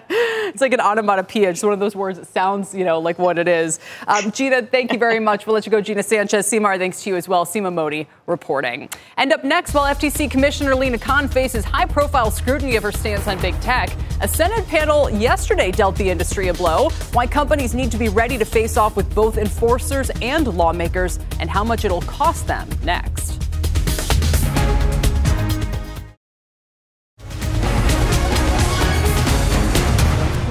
[0.10, 3.40] it's like an onomatopoeia, just one of those words that sounds, you know, like what
[3.40, 3.80] it is.
[4.08, 5.48] Um, Gina, thank you very much.
[5.48, 6.52] We'll let you go, Gina Sanchez.
[6.52, 7.46] Seema, thanks to you as well.
[7.46, 8.90] Seema Modi reporting.
[9.18, 13.28] And up next, while FTC Commissioner Lina Khan faces high profile scrutiny of her stance
[13.28, 16.90] on big tech, a Senate panel yesterday dealt the industry a blow.
[17.14, 21.50] Why companies need to be ready to face off with both enforcers and lawmakers, and
[21.50, 23.45] how much it'll cost them next.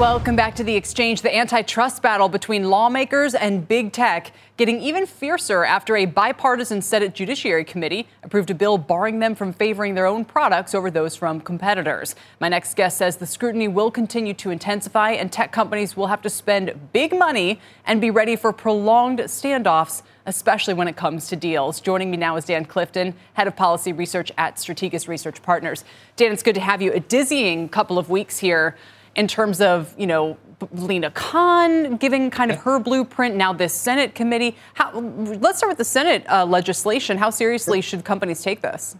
[0.04, 1.22] Welcome back to the exchange.
[1.22, 7.14] The antitrust battle between lawmakers and big tech getting even fiercer after a bipartisan Senate
[7.14, 11.40] Judiciary Committee approved a bill barring them from favoring their own products over those from
[11.40, 12.14] competitors.
[12.38, 16.20] My next guest says the scrutiny will continue to intensify and tech companies will have
[16.20, 21.36] to spend big money and be ready for prolonged standoffs especially when it comes to
[21.36, 21.80] deals.
[21.80, 25.84] Joining me now is Dan Clifton, head of policy research at Strategas Research Partners.
[26.16, 26.92] Dan, it's good to have you.
[26.92, 28.76] A dizzying couple of weeks here
[29.16, 30.36] in terms of, you know,
[30.72, 33.36] Lina Khan giving kind of her blueprint.
[33.36, 34.56] Now, this Senate committee.
[34.74, 37.18] How, let's start with the Senate uh, legislation.
[37.18, 38.96] How seriously should companies take this?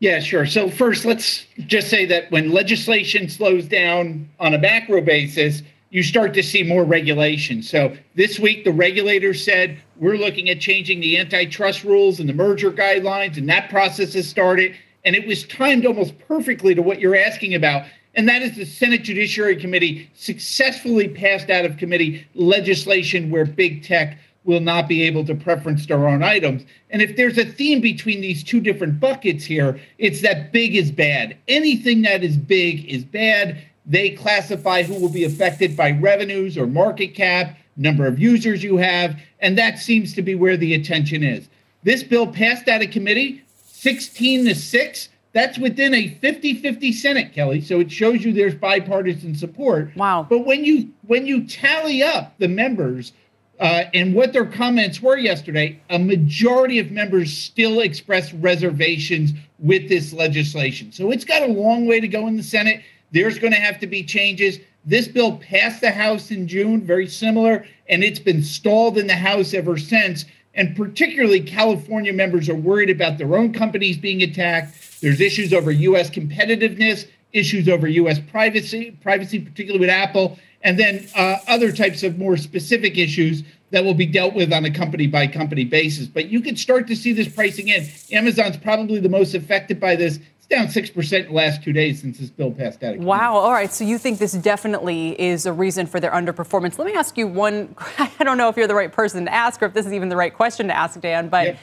[0.00, 0.46] Yeah, sure.
[0.46, 6.02] So, first, let's just say that when legislation slows down on a macro basis, you
[6.02, 7.62] start to see more regulation.
[7.62, 12.32] So, this week, the regulators said we're looking at changing the antitrust rules and the
[12.32, 14.74] merger guidelines, and that process has started.
[15.04, 18.66] And it was timed almost perfectly to what you're asking about and that is the
[18.66, 25.02] Senate Judiciary Committee successfully passed out of committee legislation where big tech will not be
[25.02, 26.64] able to preference their own items.
[26.90, 30.90] And if there's a theme between these two different buckets here, it's that big is
[30.90, 31.36] bad.
[31.48, 33.62] Anything that is big is bad.
[33.86, 38.76] They classify who will be affected by revenues or market cap, number of users you
[38.76, 41.48] have, and that seems to be where the attention is.
[41.84, 43.42] This bill passed out of committee
[43.82, 47.60] 16 to 6 that's within a 50-50 Senate, Kelly.
[47.60, 49.94] So it shows you there's bipartisan support.
[49.96, 50.26] Wow.
[50.28, 53.12] But when you when you tally up the members
[53.58, 59.88] uh, and what their comments were yesterday, a majority of members still expressed reservations with
[59.88, 60.92] this legislation.
[60.92, 62.82] So it's got a long way to go in the Senate.
[63.12, 64.58] There's going to have to be changes.
[64.84, 69.14] This bill passed the House in June, very similar, and it's been stalled in the
[69.14, 70.24] House ever since.
[70.54, 75.70] And particularly, California members are worried about their own companies being attacked there's issues over
[75.70, 76.08] U.S.
[76.08, 78.18] competitiveness, issues over U.S.
[78.18, 83.84] privacy, privacy particularly with Apple, and then uh, other types of more specific issues that
[83.84, 86.06] will be dealt with on a company by company basis.
[86.06, 87.88] But you can start to see this pricing in.
[88.12, 90.20] Amazon's probably the most affected by this.
[90.36, 92.98] It's down 6% in the last two days since this bill passed out.
[92.98, 93.34] Wow.
[93.34, 93.72] All right.
[93.72, 96.78] So you think this definitely is a reason for their underperformance.
[96.78, 97.74] Let me ask you one.
[97.98, 100.10] I don't know if you're the right person to ask or if this is even
[100.10, 101.56] the right question to ask, Dan, but.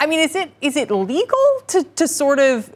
[0.00, 2.72] I mean, is it is it legal to, to sort of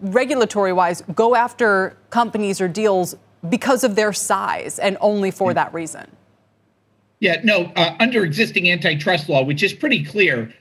[0.00, 3.16] regulatory wise, go after companies or deals
[3.48, 6.10] because of their size and only for that reason?
[7.20, 10.52] Yeah, no, uh, under existing antitrust law, which is pretty clear,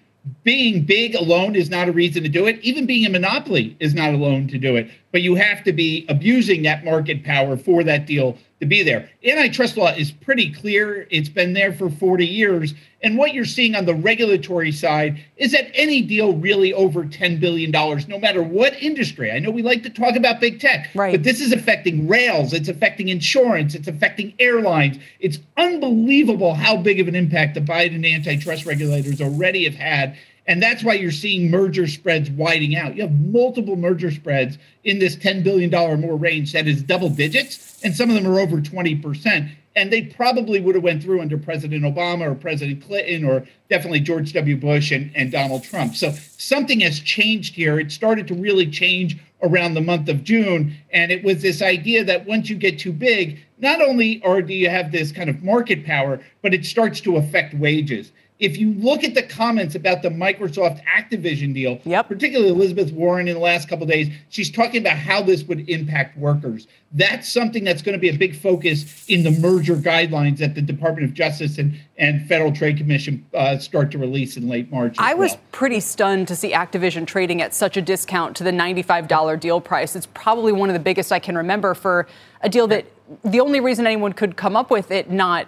[0.44, 2.60] being big alone is not a reason to do it.
[2.62, 4.90] Even being a monopoly is not alone to do it.
[5.12, 9.10] But you have to be abusing that market power for that deal to be there.
[9.24, 11.08] Antitrust law is pretty clear.
[11.12, 12.74] It's been there for 40 years.
[13.04, 17.40] And what you're seeing on the regulatory side is that any deal really over $10
[17.40, 21.12] billion, no matter what industry, I know we like to talk about big tech, right.
[21.12, 24.98] but this is affecting rails, it's affecting insurance, it's affecting airlines.
[25.20, 30.18] It's unbelievable how big of an impact the Biden antitrust regulators already have had
[30.48, 32.96] and that's why you're seeing merger spreads widening out.
[32.96, 35.70] You have multiple merger spreads in this $10 billion
[36.00, 39.52] more range that is double digits, and some of them are over 20%.
[39.76, 44.00] And they probably would have went through under President Obama or President Clinton or definitely
[44.00, 44.58] George W.
[44.58, 45.96] Bush and, and Donald Trump.
[45.96, 47.80] So something has changed here.
[47.80, 50.76] It started to really change around the month of June.
[50.92, 54.56] And it was this idea that once you get too big, not only or do
[54.56, 58.74] you have this kind of market power, but it starts to affect wages if you
[58.74, 62.08] look at the comments about the Microsoft Activision deal, yep.
[62.08, 66.18] particularly Elizabeth Warren in the last couple days, she's talking about how this would impact
[66.18, 66.68] workers.
[66.92, 70.62] That's something that's going to be a big focus in the merger guidelines that the
[70.62, 74.96] Department of Justice and, and Federal Trade Commission uh, start to release in late March.
[75.00, 75.24] I well.
[75.24, 79.60] was pretty stunned to see Activision trading at such a discount to the $95 deal
[79.60, 79.96] price.
[79.96, 82.08] It's probably one of the biggest I can remember for
[82.42, 82.86] a deal that
[83.24, 85.48] the only reason anyone could come up with it not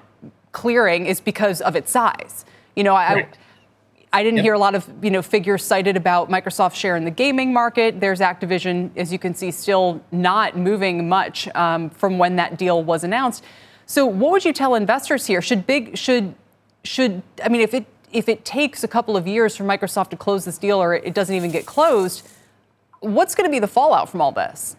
[0.51, 2.45] clearing is because of its size.
[2.75, 3.27] You know, I.
[4.11, 4.43] I didn't yep.
[4.45, 7.99] hear a lot of you know figures cited about Microsoft's share in the gaming market.
[7.99, 12.83] There's Activision, as you can see, still not moving much um, from when that deal
[12.83, 13.43] was announced.
[13.85, 15.43] So, what would you tell investors here?
[15.43, 16.33] Should big should
[16.83, 20.17] should I mean if it if it takes a couple of years for Microsoft to
[20.17, 22.27] close this deal or it doesn't even get closed,
[23.01, 24.75] what's going to be the fallout from all this?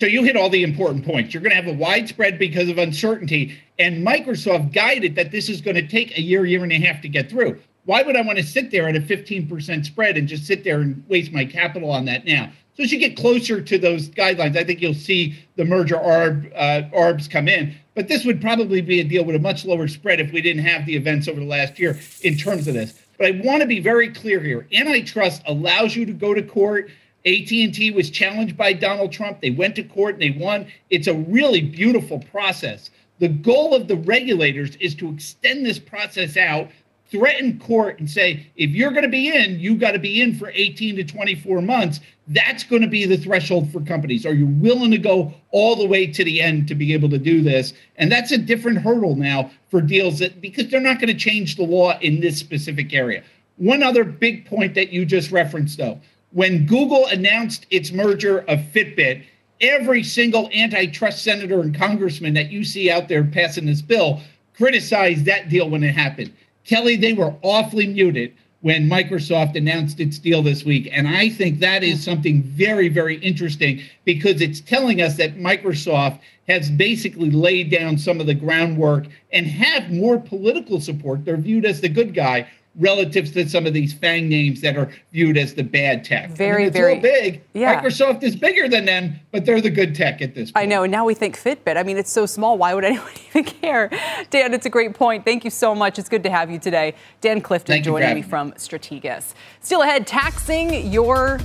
[0.00, 1.34] So you hit all the important points.
[1.34, 3.58] You're going to have a widespread because of uncertainty.
[3.78, 7.02] And Microsoft guided that this is going to take a year, year and a half
[7.02, 7.60] to get through.
[7.84, 10.80] Why would I want to sit there at a 15% spread and just sit there
[10.80, 12.50] and waste my capital on that now?
[12.76, 16.50] So as you get closer to those guidelines, I think you'll see the merger ARB,
[16.56, 17.74] uh, ARBs come in.
[17.94, 20.64] But this would probably be a deal with a much lower spread if we didn't
[20.64, 22.94] have the events over the last year in terms of this.
[23.18, 24.66] But I want to be very clear here.
[24.72, 26.90] Antitrust allows you to go to court
[27.26, 29.40] AT&T was challenged by Donald Trump.
[29.40, 30.66] They went to court and they won.
[30.88, 32.90] It's a really beautiful process.
[33.18, 36.70] The goal of the regulators is to extend this process out,
[37.10, 40.34] threaten court and say, if you're going to be in, you got to be in
[40.34, 42.00] for 18 to 24 months.
[42.28, 44.24] That's going to be the threshold for companies.
[44.24, 47.18] Are you willing to go all the way to the end to be able to
[47.18, 47.74] do this?
[47.96, 51.56] And that's a different hurdle now for deals that because they're not going to change
[51.56, 53.22] the law in this specific area.
[53.56, 56.00] One other big point that you just referenced, though
[56.32, 59.24] when Google announced its merger of Fitbit,
[59.60, 64.20] every single antitrust senator and congressman that you see out there passing this bill
[64.56, 66.32] criticized that deal when it happened.
[66.64, 70.88] Kelly, they were awfully muted when Microsoft announced its deal this week.
[70.92, 76.20] And I think that is something very, very interesting because it's telling us that Microsoft
[76.46, 81.24] has basically laid down some of the groundwork and have more political support.
[81.24, 84.90] They're viewed as the good guy relative to some of these FANG names that are
[85.12, 86.30] viewed as the bad tech.
[86.30, 87.42] Very, I mean, very big.
[87.52, 87.80] Yeah.
[87.80, 90.62] Microsoft is bigger than them, but they're the good tech at this point.
[90.62, 90.84] I know.
[90.84, 91.76] And now we think Fitbit.
[91.76, 92.56] I mean, it's so small.
[92.58, 93.88] Why would anyone even care?
[94.30, 95.24] Dan, it's a great point.
[95.24, 95.98] Thank you so much.
[95.98, 96.94] It's good to have you today.
[97.20, 99.34] Dan Clifton Thank joining me from Strategas.
[99.60, 101.40] Still ahead, taxing your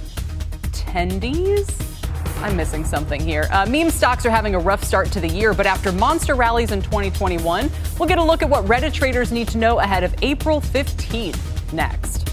[0.63, 1.95] attendees.
[2.38, 3.48] I'm missing something here.
[3.52, 6.72] Uh, meme stocks are having a rough start to the year, but after monster rallies
[6.72, 10.14] in 2021, we'll get a look at what Reddit traders need to know ahead of
[10.22, 12.26] April 15th next.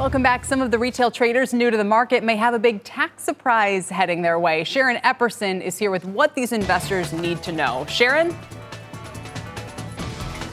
[0.00, 0.46] Welcome back.
[0.46, 3.90] Some of the retail traders new to the market may have a big tax surprise
[3.90, 4.64] heading their way.
[4.64, 7.84] Sharon Epperson is here with what these investors need to know.
[7.86, 8.34] Sharon?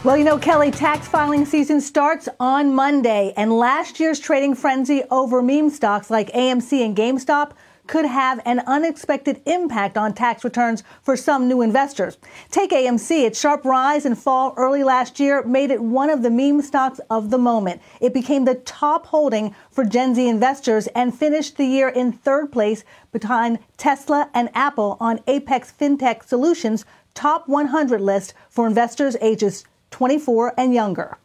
[0.04, 5.02] Well, you know, Kelly, tax filing season starts on Monday, and last year's trading frenzy
[5.10, 7.54] over meme stocks like AMC and GameStop
[7.88, 12.18] could have an unexpected impact on tax returns for some new investors.
[12.52, 13.26] Take AMC.
[13.26, 17.00] Its sharp rise and fall early last year made it one of the meme stocks
[17.10, 17.82] of the moment.
[18.00, 22.52] It became the top holding for Gen Z investors and finished the year in third
[22.52, 26.86] place behind Tesla and Apple on Apex FinTech Solutions
[27.16, 31.18] top 100 list for investors ages 24 and younger.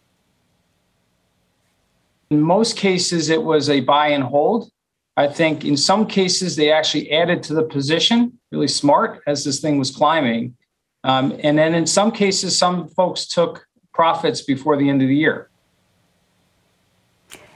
[2.30, 4.70] In most cases, it was a buy and hold.
[5.16, 9.60] I think in some cases, they actually added to the position, really smart as this
[9.60, 10.56] thing was climbing.
[11.04, 15.16] Um, and then in some cases, some folks took profits before the end of the
[15.16, 15.50] year.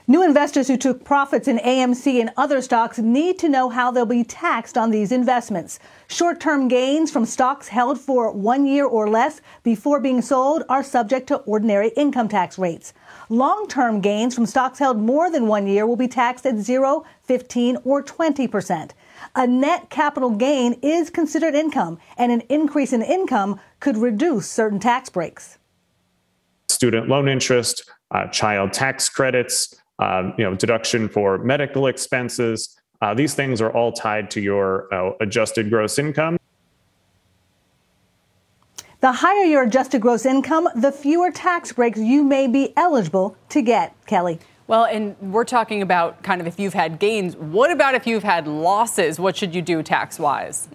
[0.09, 4.07] New investors who took profits in AMC and other stocks need to know how they'll
[4.07, 5.81] be taxed on these investments.
[6.07, 10.85] Short term gains from stocks held for one year or less before being sold are
[10.85, 12.95] subject to ordinary income tax rates.
[13.29, 17.05] Long term gains from stocks held more than one year will be taxed at 0,
[17.25, 18.95] 15, or 20 percent.
[19.35, 24.79] A net capital gain is considered income, and an increase in income could reduce certain
[24.79, 25.59] tax breaks.
[26.69, 32.77] Student loan interest, uh, child tax credits, um, you know, deduction for medical expenses.
[33.01, 36.37] Uh, these things are all tied to your uh, adjusted gross income.
[39.01, 43.61] The higher your adjusted gross income, the fewer tax breaks you may be eligible to
[43.61, 44.39] get, Kelly.
[44.67, 47.37] Well, and we're talking about kind of if you've had gains.
[47.37, 49.21] What about if you've had losses?
[49.21, 50.69] What should you do tax wise?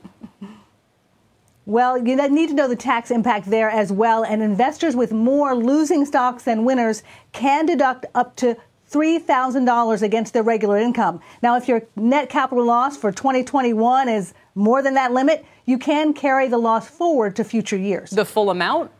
[1.65, 4.23] Well, you need to know the tax impact there as well.
[4.23, 7.03] And investors with more losing stocks than winners
[7.33, 8.55] can deduct up to
[8.91, 11.21] $3,000 against their regular income.
[11.41, 16.13] Now, if your net capital loss for 2021 is more than that limit, you can
[16.13, 18.09] carry the loss forward to future years.
[18.09, 18.91] The full amount?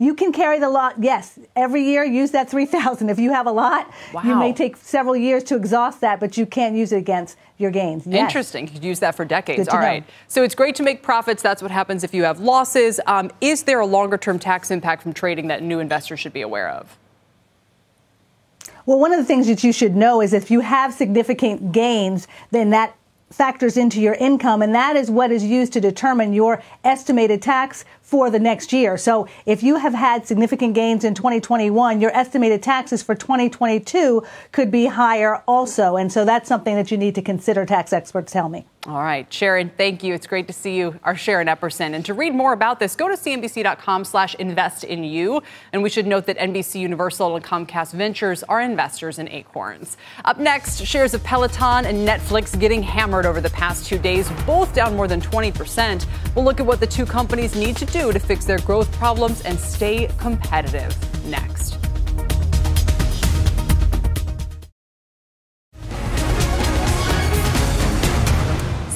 [0.00, 1.40] You can carry the lot, yes.
[1.56, 4.22] Every year, use that 3000 If you have a lot, wow.
[4.22, 7.72] you may take several years to exhaust that, but you can't use it against your
[7.72, 8.06] gains.
[8.06, 8.28] Yes.
[8.28, 8.68] Interesting.
[8.68, 9.68] You could use that for decades.
[9.68, 10.02] All right.
[10.06, 10.12] Know.
[10.28, 11.42] So it's great to make profits.
[11.42, 13.00] That's what happens if you have losses.
[13.06, 16.42] Um, is there a longer term tax impact from trading that new investors should be
[16.42, 16.96] aware of?
[18.88, 22.26] Well, one of the things that you should know is if you have significant gains,
[22.52, 22.96] then that
[23.28, 27.84] factors into your income, and that is what is used to determine your estimated tax
[28.08, 28.96] for the next year.
[28.96, 34.70] So if you have had significant gains in 2021, your estimated taxes for 2022 could
[34.70, 35.96] be higher also.
[35.96, 38.64] And so that's something that you need to consider, tax experts tell me.
[38.86, 40.14] All right, Sharon, thank you.
[40.14, 41.92] It's great to see you, our Sharon Epperson.
[41.92, 45.42] And to read more about this, go to cnbc.com slash invest in you.
[45.74, 49.98] And we should note that NBC Universal and Comcast Ventures are investors in Acorns.
[50.24, 54.72] Up next, shares of Peloton and Netflix getting hammered over the past two days, both
[54.74, 56.06] down more than 20%.
[56.34, 58.90] We'll look at what the two companies need to do do to fix their growth
[58.92, 60.94] problems and stay competitive.
[61.26, 61.77] Next.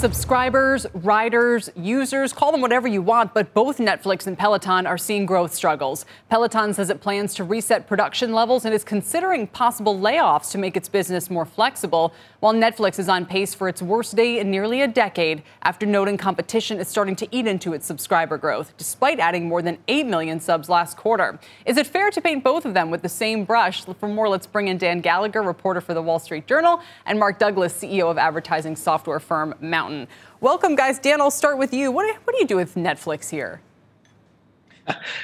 [0.03, 5.25] Subscribers, riders, users, call them whatever you want, but both Netflix and Peloton are seeing
[5.25, 6.05] growth struggles.
[6.29, 10.77] Peloton says it plans to reset production levels and is considering possible layoffs to make
[10.77, 14.83] its business more flexible, while Netflix is on pace for its worst day in nearly
[14.83, 19.47] a decade after noting competition is starting to eat into its subscriber growth, despite adding
[19.47, 21.39] more than 8 million subs last quarter.
[21.65, 23.85] Is it fair to paint both of them with the same brush?
[23.85, 27.39] For more, let's bring in Dan Gallagher, reporter for the Wall Street Journal, and Mark
[27.39, 29.92] Douglas, CEO of advertising software firm Mountain.
[29.93, 30.09] Mountain.
[30.41, 30.99] Welcome, guys.
[30.99, 31.91] Dan, I'll start with you.
[31.91, 33.61] What, what do you do with Netflix here?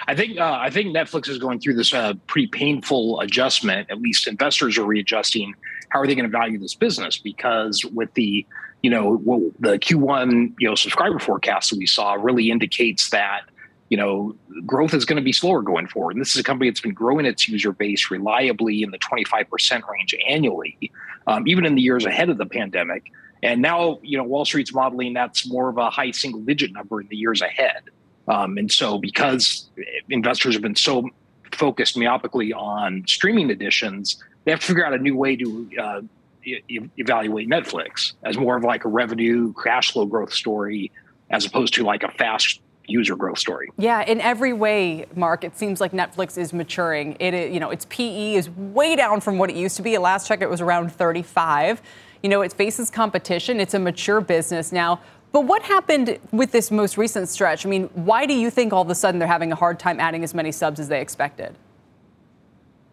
[0.07, 3.91] I think uh, I think Netflix is going through this uh, pretty painful adjustment.
[3.91, 5.53] At least investors are readjusting.
[5.89, 7.19] How are they going to value this business?
[7.19, 8.47] Because with the
[8.83, 9.17] you know
[9.59, 13.47] the Q1 you know subscriber forecast that we saw really indicates that
[13.89, 16.13] you know growth is going to be slower going forward.
[16.13, 19.89] And this is a company that's been growing its user base reliably in the 25%
[19.89, 20.93] range annually,
[21.27, 23.11] um, even in the years ahead of the pandemic.
[23.43, 27.01] And now, you know, Wall Street's modeling that's more of a high single digit number
[27.01, 27.83] in the years ahead.
[28.27, 29.69] Um, and so, because
[30.11, 31.09] investors have been so
[31.53, 36.01] focused myopically on streaming additions, they have to figure out a new way to uh,
[36.45, 40.91] e- evaluate Netflix as more of like a revenue cash flow growth story,
[41.31, 43.71] as opposed to like a fast user growth story.
[43.77, 47.17] Yeah, in every way, Mark, it seems like Netflix is maturing.
[47.21, 49.95] It, you know, its PE is way down from what it used to be.
[49.95, 51.83] At last check, it was around 35.
[52.23, 53.61] You know, it faces competition.
[53.61, 55.01] It's a mature business now.
[55.31, 57.67] But what happened with this most recent stretch?
[57.67, 60.01] I mean, why do you think all of a sudden they're having a hard time
[60.01, 61.55] adding as many subs as they expected?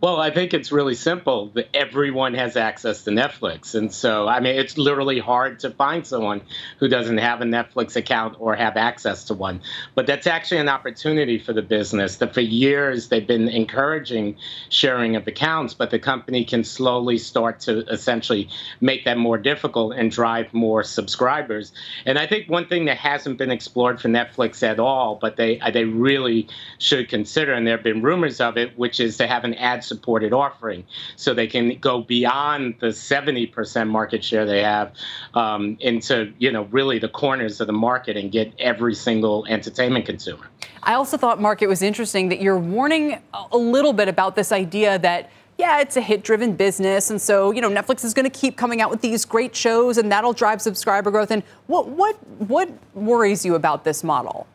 [0.06, 1.52] Well, I think it's really simple.
[1.74, 3.74] Everyone has access to Netflix.
[3.74, 6.42] And so, I mean, it's literally hard to find someone
[6.78, 9.62] who doesn't have a Netflix account or have access to one.
[9.96, 14.38] But that's actually an opportunity for the business that for years they've been encouraging
[14.70, 18.48] sharing of accounts, but the company can slowly start to essentially
[18.82, 21.72] make that more difficult and drive more subscribers.
[22.06, 25.60] And I think one thing that hasn't been explored for Netflix at all, but they,
[25.74, 26.48] they really
[26.78, 29.84] should consider, and there have been rumors of it, which is to have an ad
[29.96, 30.84] supported offering
[31.16, 34.92] so they can go beyond the 70% market share they have
[35.34, 40.06] um, into you know really the corners of the market and get every single entertainment
[40.06, 40.46] consumer
[40.84, 43.22] i also thought mark it was interesting that you're warning
[43.52, 47.10] a little bit about this idea that yeah, it's a hit driven business.
[47.10, 49.98] And so, you know, Netflix is going to keep coming out with these great shows
[49.98, 51.32] and that'll drive subscriber growth.
[51.32, 54.48] And what, what, what worries you about this model?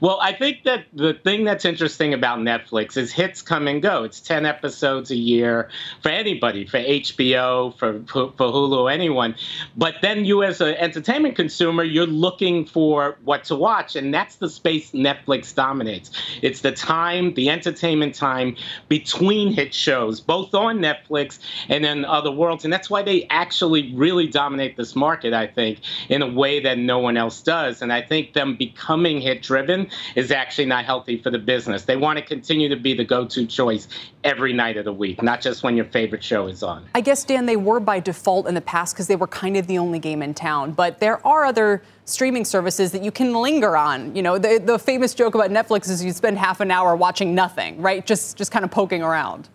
[0.00, 4.04] Well, I think that the thing that's interesting about Netflix is hits come and go.
[4.04, 5.68] It's 10 episodes a year
[6.02, 9.34] for anybody, for HBO, for, for, Hulu, anyone.
[9.76, 13.96] But then you, as an entertainment consumer, you're looking for what to watch.
[13.96, 16.10] And that's the space Netflix dominates.
[16.42, 18.56] It's the time, the entertainment time
[18.88, 22.64] between hit shows, both on Netflix and in other worlds.
[22.64, 26.78] And that's why they actually really dominate this market, I think, in a way that
[26.78, 27.82] no one else does.
[27.82, 29.75] And I think them becoming hit driven
[30.14, 31.84] is actually not healthy for the business.
[31.84, 33.88] They want to continue to be the go to choice
[34.24, 36.84] every night of the week, not just when your favorite show is on.
[36.94, 39.66] I guess, Dan, they were by default in the past because they were kind of
[39.66, 40.72] the only game in town.
[40.72, 44.14] But there are other streaming services that you can linger on.
[44.14, 47.34] You know, the, the famous joke about Netflix is you spend half an hour watching
[47.34, 48.06] nothing, right?
[48.06, 49.48] Just, just kind of poking around.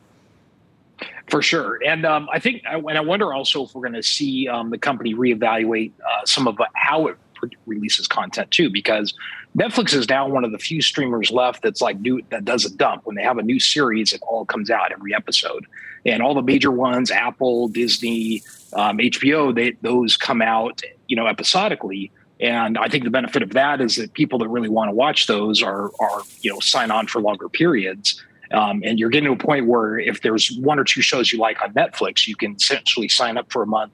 [1.29, 4.49] For sure, and um, I think, and I wonder also if we're going to see
[4.49, 7.17] um, the company reevaluate uh, some of how it
[7.65, 9.13] releases content too, because
[9.57, 12.75] Netflix is now one of the few streamers left that's like new that does a
[12.75, 14.13] dump when they have a new series.
[14.13, 15.65] It all comes out every episode,
[16.05, 21.27] and all the major ones, Apple, Disney, um, HBO, they those come out you know
[21.27, 22.11] episodically.
[22.39, 25.27] And I think the benefit of that is that people that really want to watch
[25.27, 28.23] those are are you know sign on for longer periods.
[28.51, 31.39] Um, and you're getting to a point where if there's one or two shows you
[31.39, 33.93] like on Netflix, you can essentially sign up for a month.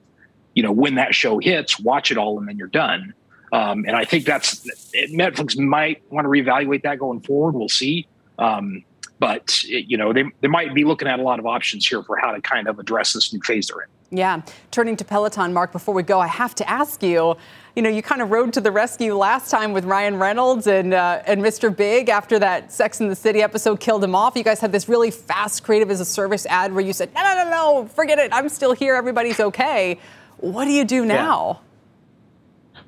[0.54, 3.14] You know, when that show hits, watch it all, and then you're done.
[3.52, 7.54] Um, and I think that's Netflix might want to reevaluate that going forward.
[7.54, 8.06] We'll see.
[8.38, 8.84] Um,
[9.18, 12.02] but it, you know, they, they might be looking at a lot of options here
[12.02, 13.88] for how to kind of address this new phase they're in.
[14.10, 14.42] Yeah.
[14.70, 17.36] Turning to Peloton, Mark, before we go, I have to ask you.
[17.76, 20.92] You know, you kind of rode to the rescue last time with Ryan Reynolds and
[20.94, 21.74] uh, and Mr.
[21.74, 24.34] Big after that Sex in the City episode killed him off.
[24.34, 27.22] You guys had this really fast creative as a service ad where you said, "No,
[27.22, 28.32] no, no, no, forget it.
[28.32, 28.96] I'm still here.
[28.96, 30.00] Everybody's okay."
[30.38, 31.60] What do you do now?
[31.60, 31.67] Yeah.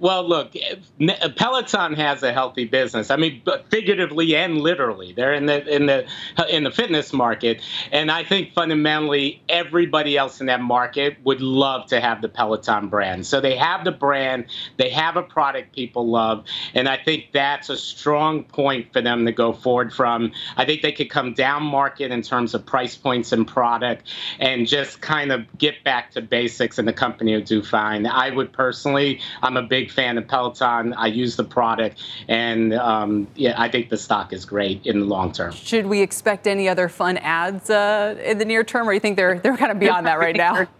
[0.00, 3.10] Well, look, eh, eh, Peloton has a healthy business.
[3.10, 6.06] I mean, figuratively and literally, they're in the in the
[6.38, 7.60] uh, in the fitness market,
[7.92, 12.88] and I think fundamentally everybody else in that market would love to have the Peloton
[12.88, 13.26] brand.
[13.26, 14.46] So they have the brand,
[14.78, 19.26] they have a product people love, and I think that's a strong point for them
[19.26, 20.32] to go forward from.
[20.56, 24.66] I think they could come down market in terms of price points and product, and
[24.66, 28.06] just kind of get back to basics, and the company would do fine.
[28.06, 30.94] I would personally, I'm a big fan of Peloton.
[30.94, 35.06] I use the product, and um, yeah, I think the stock is great in the
[35.06, 35.52] long term.
[35.52, 39.16] Should we expect any other fun ads uh, in the near term, or you think
[39.16, 40.66] they're they're kind of beyond that right now?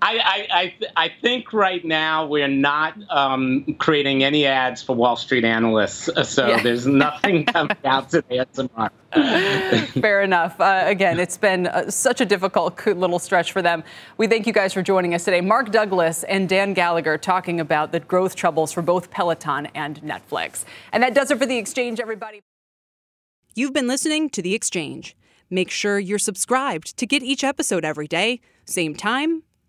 [0.00, 5.44] I, I, I, think right now we're not um, creating any ads for Wall Street
[5.44, 6.62] analysts, so yeah.
[6.62, 8.90] there's nothing coming out today or tomorrow.
[10.00, 10.60] Fair enough.
[10.60, 13.82] Uh, again, it's been uh, such a difficult little stretch for them.
[14.18, 15.40] We thank you guys for joining us today.
[15.40, 20.64] Mark Douglas and Dan Gallagher talking about the growth troubles for both Peloton and Netflix.
[20.92, 22.42] And that does it for The Exchange, everybody.
[23.56, 25.16] You've been listening to The Exchange.
[25.50, 29.42] Make sure you're subscribed to get each episode every day, same time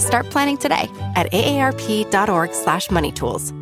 [0.00, 3.59] Start planning today at aarp.org/moneytools.